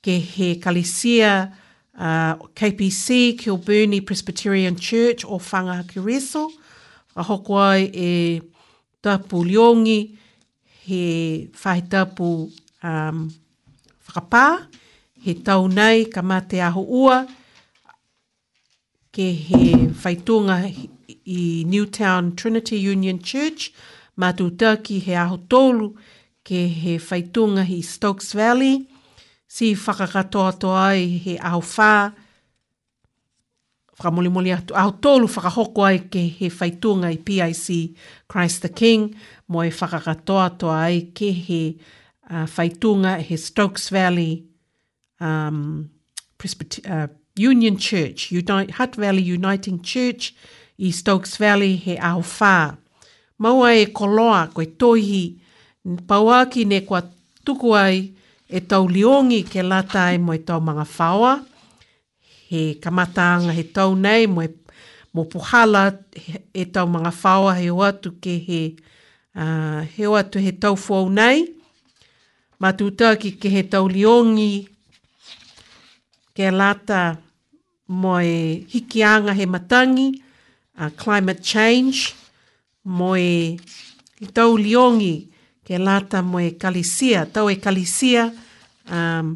ke 0.06 0.20
he 0.22 0.56
kalisia 0.62 1.50
uh, 1.98 2.36
KPC, 2.54 3.34
Kilburnie 3.42 4.06
Presbyterian 4.06 4.76
Church 4.78 5.26
o 5.26 5.40
Whangahaki 5.42 5.98
Reso. 6.00 6.52
A 7.18 7.24
hoko 7.24 7.58
ai 7.58 7.90
e 7.94 8.42
tapu 9.02 9.42
liongi, 9.44 10.14
he 10.86 11.50
whahe 11.56 11.82
tapu 11.90 12.52
um, 12.84 13.34
whakapā, 14.08 14.68
he 15.24 15.34
tau 15.34 15.66
nei 15.68 16.06
ka 16.12 16.22
mate 16.22 16.60
aho 16.62 16.84
ua, 16.84 17.26
ke 19.16 19.32
he 19.48 19.76
whaitunga 20.04 20.60
i 21.08 21.64
Newtown 21.66 22.36
Trinity 22.36 22.78
Union 22.78 23.18
Church, 23.20 23.74
mātū 24.20 24.52
he 24.86 25.16
aho 25.16 25.38
tōlu, 25.38 25.96
ke 26.44 26.68
he 26.68 26.98
whaitunga 26.98 27.64
i 27.64 27.80
Stokes 27.82 28.34
Valley, 28.34 28.86
si 29.56 29.68
whakakatoa 29.74 30.52
toa 30.60 30.80
ai 30.92 31.06
he 31.26 31.34
au 31.50 31.62
whā. 31.62 32.12
Whakamolimoli 33.98 34.52
atu. 34.52 34.76
Au 34.76 34.92
tolu 34.92 35.28
whakahoko 35.32 35.86
ai 35.90 36.00
ke 36.12 36.24
he 36.40 36.50
whaitunga 36.50 37.12
i 37.16 37.18
PIC 37.28 37.96
Christ 38.28 38.64
the 38.66 38.70
King. 38.82 39.16
Mo 39.48 39.64
e 39.64 39.70
whakakatoa 39.70 40.48
toa 40.60 40.80
ai 40.90 40.98
ke 41.20 41.30
he 41.48 41.62
uh, 42.30 42.46
whaitunga 42.58 43.16
e 43.20 43.24
he 43.30 43.38
Stokes 43.38 43.88
Valley 43.90 44.44
um, 45.22 45.90
Presbyter 46.38 46.82
uh, 46.94 47.08
Union 47.38 47.78
Church. 47.78 48.32
Unite, 48.34 48.72
Hutt 48.72 48.96
Valley 48.96 49.22
Uniting 49.22 49.82
Church 49.82 50.36
i 50.78 50.92
Stokes 50.92 51.38
Valley 51.38 51.78
he 51.78 51.98
au 52.00 52.20
whā. 52.34 52.76
Maua 53.40 53.72
e 53.82 53.86
koloa 53.86 54.50
koe 54.54 54.66
tohi. 54.76 55.40
Pauaki 56.12 56.66
ne 56.68 56.82
kua 56.82 57.02
tuku 57.46 57.72
ai 57.78 57.98
e 58.50 58.60
tau 58.62 58.88
liongi 58.88 59.44
ke 59.44 59.64
lata 59.64 60.14
e 60.14 60.18
mo 60.18 60.34
e 60.34 60.38
tau 60.38 60.62
mga 60.62 60.86
whaoa, 60.98 61.46
he 62.50 62.76
kamataanga 62.82 63.52
he 63.52 63.64
tau 63.64 63.96
nei 63.96 64.28
mo 64.28 64.42
e 64.44 64.50
mo 65.14 65.24
puhala 65.26 65.98
e 66.54 66.66
tau 66.66 66.86
mga 66.86 67.12
whaoa 67.22 67.58
he 67.58 67.70
o 67.72 67.82
atu 67.82 68.12
ke 68.22 68.38
he 68.38 68.62
uh, 69.36 69.82
he 69.82 70.06
o 70.06 70.14
atu 70.16 70.40
he 70.40 70.52
tau 70.52 70.76
fuau 70.76 71.10
nei, 71.10 71.56
ma 72.60 72.72
tu 72.72 72.92
tāki 72.92 73.34
ke 73.42 73.50
he 73.50 73.64
tau 73.64 73.88
liongi 73.90 74.70
ke 76.38 76.52
lata 76.54 77.18
mo 77.88 78.20
e 78.22 78.68
hikianga 78.70 79.34
he 79.34 79.46
matangi, 79.46 80.22
uh, 80.78 80.90
climate 80.96 81.42
change, 81.42 82.14
mo 82.84 83.16
e 83.18 83.58
tau 84.38 84.54
liongi, 84.56 85.34
ke 85.66 85.82
lata 85.82 86.22
mo 86.22 86.38
e 86.38 86.54
kalisia, 86.54 87.26
tau 87.26 87.50
e 87.50 87.58
kalisia, 87.58 88.30
um, 88.86 89.34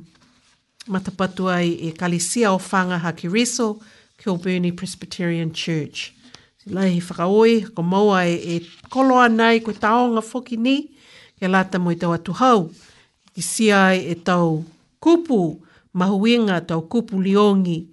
matapatua 0.86 1.66
i 1.66 1.90
e 1.90 1.90
kalisia 1.92 2.54
o 2.54 2.62
whanga 2.62 3.02
ha 3.02 3.12
ki 3.12 3.26
riso, 3.28 3.82
Kilburnie 4.22 4.70
Presbyterian 4.76 5.50
Church. 5.50 6.14
Si 6.62 6.70
lai 6.70 6.94
hi 6.94 7.02
whakaoi, 7.02 7.74
ko 7.74 7.82
maua 7.82 8.28
e, 8.30 8.62
e 8.62 8.90
koloa 8.94 9.26
nei 9.30 9.58
koe 9.66 9.74
taonga 9.74 10.22
whoki 10.22 10.54
ni, 10.58 10.94
ke 11.42 11.50
lata 11.50 11.80
mo 11.82 11.90
i 11.92 11.98
tau 11.98 12.14
atu 12.14 12.34
hau, 12.38 12.70
ki 13.34 13.72
ai 13.74 14.06
e 14.14 14.14
tau 14.14 14.62
kupu, 15.02 15.58
mahuinga 15.98 16.62
tau 16.62 16.86
kupu 16.86 17.18
liongi, 17.26 17.88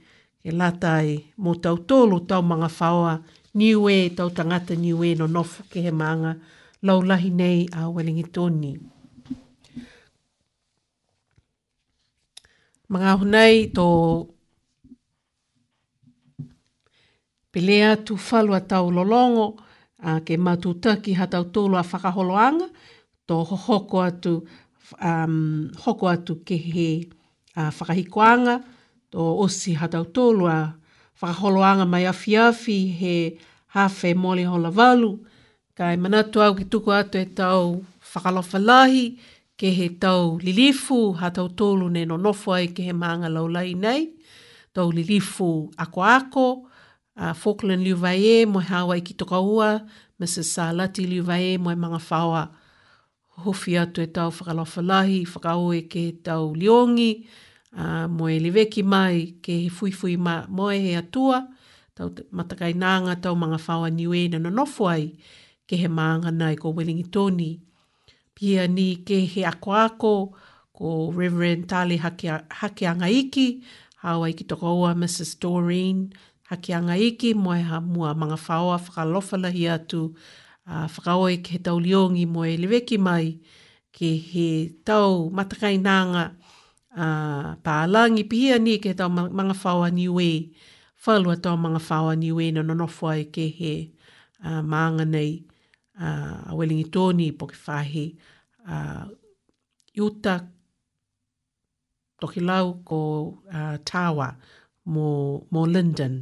ke 0.44 0.52
lata 0.52 1.00
e 1.04 1.24
mo 1.40 1.54
tau 1.54 1.78
tolu 1.80 2.20
tau 2.26 2.42
mga 2.44 2.68
whaoa, 2.68 3.16
niue, 3.56 4.12
tau 4.14 4.28
tangata 4.28 4.76
niue 4.76 5.14
no 5.16 5.24
nofu 5.26 5.64
ke 5.72 5.80
he 5.80 5.90
maanga, 5.90 6.36
laulahi 6.86 7.30
nei 7.40 7.60
a 7.80 7.90
Wellingtoni. 7.94 8.72
Mga 12.92 13.10
hunai 13.20 13.54
tō 13.78 13.86
pelea 17.52 17.88
tu 18.06 18.14
falu 18.16 18.52
a 18.54 18.60
tau 18.70 18.86
lolongo 18.96 19.46
a 20.08 20.22
ke 20.26 20.34
matu 20.44 20.70
taki 20.82 21.12
ha 21.18 21.24
tolo 21.54 21.74
a 21.78 21.84
whakaholoanga 21.90 22.66
tō 23.28 23.34
hoko 23.66 23.96
atu, 24.08 24.32
um, 25.08 25.36
hoko 25.84 26.04
atu 26.14 26.32
ke 26.46 26.56
he 26.74 26.88
a 27.58 27.62
whakahikoanga 27.76 28.54
tō 29.12 29.20
osi 29.44 29.72
ha 29.80 29.86
tau 29.94 30.04
tolo 30.16 30.46
a 30.46 30.60
whakaholoanga 31.20 31.84
mai 31.92 32.06
afiafi 32.06 32.78
he 33.00 33.14
hawhe 33.74 34.10
moli 34.14 34.44
hola 34.46 34.70
Kai 35.76 35.96
manatu 36.00 36.40
au 36.40 36.54
ki 36.56 36.64
tuku 36.72 36.90
atu 37.00 37.18
e 37.20 37.26
tau 37.36 37.84
whakalofa 38.12 38.58
lahi, 38.68 39.20
ke 39.60 39.68
he 39.78 39.88
tau 40.00 40.38
lilifu 40.40 41.12
ha 41.20 41.28
tau 41.28 41.48
tōlu 41.58 41.90
ne 41.92 42.04
no 42.08 42.16
nofo 42.16 42.52
ai 42.56 42.66
ke 42.72 42.80
he 42.82 42.92
maanga 42.96 43.28
laulai 43.28 43.74
nei, 43.76 44.08
tau 44.72 44.88
lilifu 44.90 45.68
ako 45.76 46.00
ako, 46.00 46.46
uh, 47.20 47.34
Falkland 47.34 47.84
Liuvae 47.84 48.46
mo 48.48 48.60
Hawaii 48.60 49.04
ki 49.04 49.14
toka 49.20 49.36
ua, 49.40 49.82
Mrs. 50.20 50.48
Salati 50.56 51.04
Liuvae 51.04 51.58
mo 51.60 51.68
manga 51.76 52.00
mga 52.00 52.00
whawa 52.08 52.42
hofi 53.44 53.76
atu 53.76 54.00
e 54.00 54.06
tau 54.08 54.32
whakalofa 54.32 54.80
lahi, 54.80 55.26
whakaoe 55.28 55.82
ke 55.92 56.00
he 56.08 56.12
tau 56.24 56.54
liongi, 56.56 57.26
uh, 57.76 58.08
mo 58.08 58.32
liveki 58.32 58.82
mai 58.82 59.36
ke 59.44 59.52
he 59.68 59.68
fui 59.68 60.16
ma, 60.16 60.46
mo 60.48 60.70
e 60.72 60.80
he 60.80 60.92
atua, 60.96 61.44
tau 61.94 62.08
matakai 62.32 62.72
nanga 62.72 63.12
tau 63.20 63.34
manga 63.36 63.60
whawa 63.60 63.90
niwe 63.92 64.28
na 64.32 64.38
no 64.40 64.48
nofo 64.48 64.88
ai, 64.88 65.12
ke 65.66 65.74
he 65.82 65.88
maanga 65.90 66.30
nei 66.30 66.54
ko 66.56 66.70
Wellingtoni. 66.72 67.58
Pia 68.34 68.66
ni 68.70 69.02
ke 69.04 69.26
he 69.26 69.42
ako 69.44 69.70
ako 69.74 70.12
ko 70.72 71.10
Reverend 71.12 71.66
Tali 71.68 71.98
Hakianga 71.98 73.10
Iki, 73.10 73.64
hawa 74.06 74.30
iki 74.30 74.44
toko 74.46 74.80
ua 74.84 74.92
Mrs. 74.94 75.40
Doreen 75.42 76.12
Hakianga 76.50 76.94
Iki, 77.00 77.34
moe 77.34 77.58
ha 77.60 77.80
mua 77.82 78.14
mga 78.14 78.36
whaoa 78.38 78.76
whakalofala 78.78 79.50
hi 79.52 79.66
atu, 79.72 80.14
uh, 80.68 80.86
whakaoe 80.86 81.42
ke 81.42 81.56
he 81.58 81.60
tau 81.64 81.80
liongi 81.80 82.26
moe 82.28 82.54
leweki 82.56 82.98
mai, 83.00 83.40
ke 83.92 84.10
he 84.20 84.50
tau 84.86 85.30
matakai 85.32 85.80
nanga 85.80 86.36
uh, 86.94 87.56
pālangi 87.64 88.22
pia 88.28 88.58
ni 88.60 88.78
ke 88.78 88.92
tau 88.94 89.08
manga 89.08 89.54
whaoa 89.56 89.88
niwe, 89.90 90.52
whalua 91.06 91.40
tau 91.40 91.56
manga 91.56 91.80
whaoa 91.80 92.14
niwe 92.14 92.52
na 92.52 92.60
nonofoa 92.62 93.16
e 93.18 93.24
ke 93.32 93.48
he 93.48 93.74
uh, 94.44 94.60
maanga 94.60 95.04
nei 95.08 95.40
a 96.00 96.04
ah, 96.50 96.54
welingi 96.56 96.84
tōni 96.94 97.26
i 97.30 97.34
poke 97.40 97.54
whahi 97.66 98.04
uh, 98.12 98.72
ah, 98.78 99.04
iuta 99.96 100.34
toki 102.20 102.40
lau 102.40 102.74
ko 102.88 103.00
uh, 103.50 103.78
tawa 103.90 104.28
mō, 104.92 105.08
mō 105.52 105.62
Linden. 105.72 106.14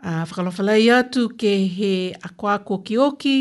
Uh, 0.00 0.24
whakalofalei 0.28 0.88
atu 0.96 1.28
ke 1.40 1.52
he 1.76 1.92
akoa 2.28 2.56
ko 2.64 2.78
ki 2.78 2.98
oki, 3.06 3.36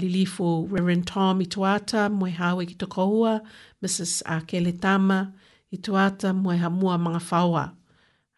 lilifu 0.00 0.68
Reverend 0.72 1.06
Tom 1.06 1.40
i 1.44 1.46
tuata, 1.56 2.06
mwe 2.12 2.30
hawe 2.36 2.66
ki 2.66 2.74
tokohua, 2.74 3.40
Mrs. 3.82 4.22
Akele 4.36 4.72
Tama 4.80 5.32
i 5.72 5.76
tuata, 5.78 6.32
mwe 6.34 6.56
hamua 6.60 6.98
mga 6.98 7.18
whaua. 7.30 7.68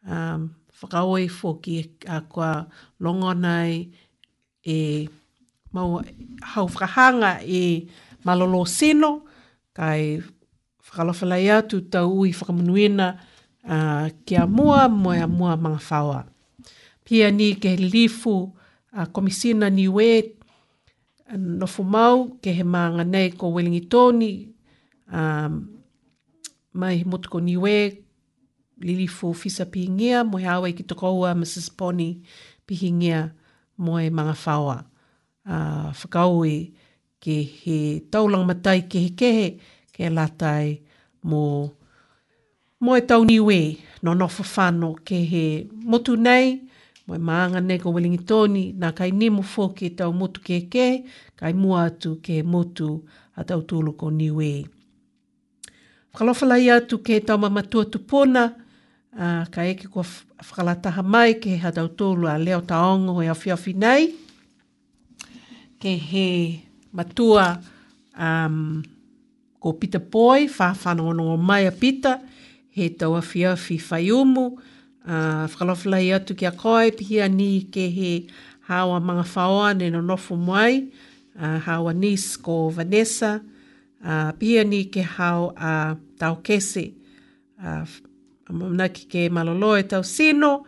Um, 0.09 0.51
whakaoi 0.82 1.28
fo 1.28 1.55
ki 1.62 1.86
akoa 2.07 2.66
longonai 3.01 3.90
e 4.62 5.09
mau 5.72 6.02
hau 6.42 6.66
whakahanga 6.68 7.40
i 7.47 7.86
malolo 8.24 8.64
sino, 8.66 9.26
kai 9.74 10.18
whakalawhalai 10.82 11.47
atu 11.51 11.80
tau 11.86 12.26
i 12.26 12.30
whakamunuena 12.34 13.22
uh, 13.66 14.10
kia 14.26 14.47
mua, 14.47 14.88
mua 14.88 15.22
a 15.22 15.26
mua 15.26 15.52
mga 15.56 15.80
whaua. 15.90 16.20
Pia 17.05 17.30
ni 17.30 17.55
ke 17.55 17.76
lifu 17.78 18.51
a 18.92 19.06
uh, 19.06 19.06
komisina 19.10 19.70
ni 19.70 19.86
we, 19.88 20.36
nofu 21.38 21.82
mau 21.86 22.34
ke 22.42 22.51
he 22.52 22.62
maanga 22.66 23.05
nei 23.06 23.30
ko 23.30 23.52
Wellingtoni, 23.55 24.51
um, 25.14 25.66
mai 26.74 26.98
he 26.98 27.05
motuko 27.06 27.38
ni 27.40 27.55
we, 27.56 28.02
li 28.82 28.97
lifu 28.98 29.30
fisa 29.34 29.64
pihingia, 29.66 30.24
mo 30.26 30.38
he 30.42 30.51
i 30.70 30.74
ki 30.74 30.82
tokoua 30.82 31.34
Mrs. 31.38 31.70
Pony 31.76 32.22
pihingia 32.66 33.30
mo 33.78 33.97
he 33.98 34.10
mga 34.10 34.34
whaua 34.42 34.90
a 35.45 35.93
uh, 36.12 36.67
ke 37.21 37.45
he 37.45 38.01
taulang 38.11 38.47
matai 38.47 38.89
ke 38.89 38.97
he 39.05 39.11
kehe 39.11 39.61
ke 39.93 40.09
latai 40.09 40.81
mo 41.23 41.69
mo 42.81 42.97
e 42.97 43.01
tauni 43.05 43.37
ue 43.37 43.77
no 44.03 44.15
no 44.15 44.25
fafano 44.27 44.97
ke 45.05 45.21
he 45.29 45.69
motu 45.85 46.17
nei 46.17 46.65
mo 47.07 47.15
e 47.15 47.19
maanga 47.19 47.61
nei 47.61 47.77
ko 47.79 47.93
welingi 47.93 48.25
toni 48.25 48.73
na 48.73 48.93
kai 48.97 49.11
nemo 49.11 49.43
fō 49.43 49.75
ke 49.77 49.93
tau 49.93 50.12
motu 50.12 50.41
ke 50.41 50.65
ke 50.73 51.05
kai 51.37 51.53
mua 51.53 51.91
atu 51.93 52.17
ke 52.25 52.41
motu 52.43 53.05
a 53.37 53.45
tau 53.45 53.61
tūlu 53.62 53.97
ko 53.97 54.11
ni 54.11 54.31
Whakalofalai 56.12 56.69
atu 56.73 57.05
ke 57.05 57.21
tau 57.21 57.37
mamatua 57.37 57.85
tupona 57.85 58.57
uh, 59.12 59.45
ka 59.53 59.61
eke 59.69 59.93
kua 59.93 60.05
whakalataha 60.41 61.05
mai 61.05 61.35
ke 61.35 61.59
ha 61.61 61.71
tau 61.71 61.89
tūlu 61.89 62.25
a 62.33 62.39
leo 62.41 62.61
taongo 62.62 63.21
e 63.23 63.29
awhi 63.29 63.49
awhi 63.53 63.75
nei 63.77 64.30
ke 65.81 65.97
he 65.97 66.28
matua 66.93 67.57
um, 68.12 68.85
ko 69.59 69.73
pita 69.81 69.98
poi, 69.98 70.47
whawhanono 70.47 71.32
o 71.32 71.36
mai 71.36 71.65
a 71.66 71.73
pita, 71.73 72.20
he 72.70 72.90
tau 72.93 73.15
a 73.16 73.23
fia 73.24 73.57
fi 73.57 73.77
whai 73.81 74.11
umu, 74.12 74.51
uh, 75.09 75.48
atu 75.48 76.35
ki 76.36 76.44
a 76.47 76.52
koe, 76.52 76.90
pihia 76.93 77.28
ni 77.32 77.62
ke 77.73 77.89
he 77.93 78.27
hawa 78.69 79.01
mga 79.01 79.24
whaoa 79.35 79.73
nena 79.74 80.01
nofu 80.02 80.36
mai, 80.36 80.86
uh, 81.40 81.59
hawa 81.59 81.93
nis 81.94 82.36
ko 82.36 82.69
Vanessa, 82.69 83.40
uh, 84.05 84.32
pihia 84.36 84.66
ni 84.69 84.85
ke 84.85 85.02
hau 85.16 85.52
a 85.57 85.93
uh, 85.93 85.94
tau 86.20 86.36
kese, 86.44 86.93
uh, 87.62 87.85
na 88.51 88.89
ki 88.89 89.09
ke 89.09 89.28
malolo 89.32 89.77
e 89.81 89.85
tau 89.85 90.02
sino, 90.05 90.65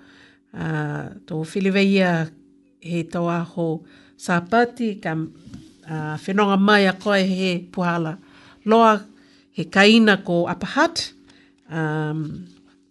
uh, 0.57 1.13
tō 1.29 1.45
filiveia 1.45 2.29
he 2.81 3.03
tau 3.05 3.29
aho, 3.29 3.69
uh, 3.77 4.01
sa 4.23 4.39
pati 4.39 5.03
ka 5.03 5.19
uh, 5.19 6.15
whenonga 6.23 6.55
mai 6.69 6.85
a 6.87 6.95
koe 7.03 7.23
he 7.39 7.51
puhala 7.73 8.13
loa 8.71 8.93
he 9.57 9.63
kaina 9.75 10.15
ko 10.27 10.37
apahat 10.55 10.95
um, 11.77 12.19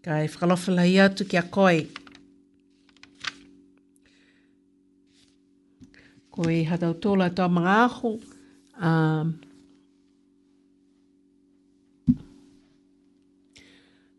ka 0.04 0.12
e 0.20 0.26
whakalofala 0.32 0.84
i 0.84 0.96
atu 1.06 1.24
ki 1.30 1.38
a 1.40 1.46
koe 1.56 1.80
ko 6.34 6.40
e 6.52 6.58
hatau 6.70 6.94
tōla 7.04 7.28
tō 7.38 7.44
mga 7.58 7.74
aho 7.88 8.10
um, 8.88 9.28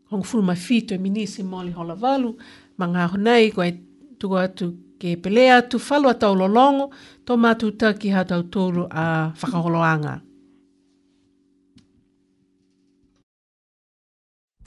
hong 0.09 0.23
fulu 0.27 0.43
mai 0.49 0.57
whi 0.65 0.77
tō 0.87 0.97
e 0.97 1.03
minisi 1.05 1.45
moli 1.53 1.77
hola 1.77 1.93
valu 2.03 2.33
mga 2.81 2.99
aho 3.05 3.17
nei 3.27 3.53
ko 3.55 3.61
e 3.61 3.71
tuku 4.19 4.33
atu 4.47 4.65
ke 5.03 5.19
pelea 5.19 5.59
tu 5.67 5.79
falo 5.83 6.07
a 6.07 6.15
tau 6.15 6.31
lolongo 6.33 6.85
to 7.27 7.35
matu 7.35 7.67
ta 7.79 7.89
ki 7.99 8.09
ha 8.15 8.21
tau 8.29 8.43
tōru 8.53 8.83
a 9.03 9.05
whakaholoanga. 9.39 10.13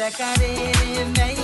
Jacaré, 0.01 0.71
vem 0.95 1.40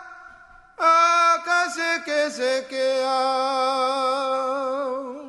aka 0.79 1.67
seke 1.75 2.31
seke 2.31 3.03
au. 3.03 5.27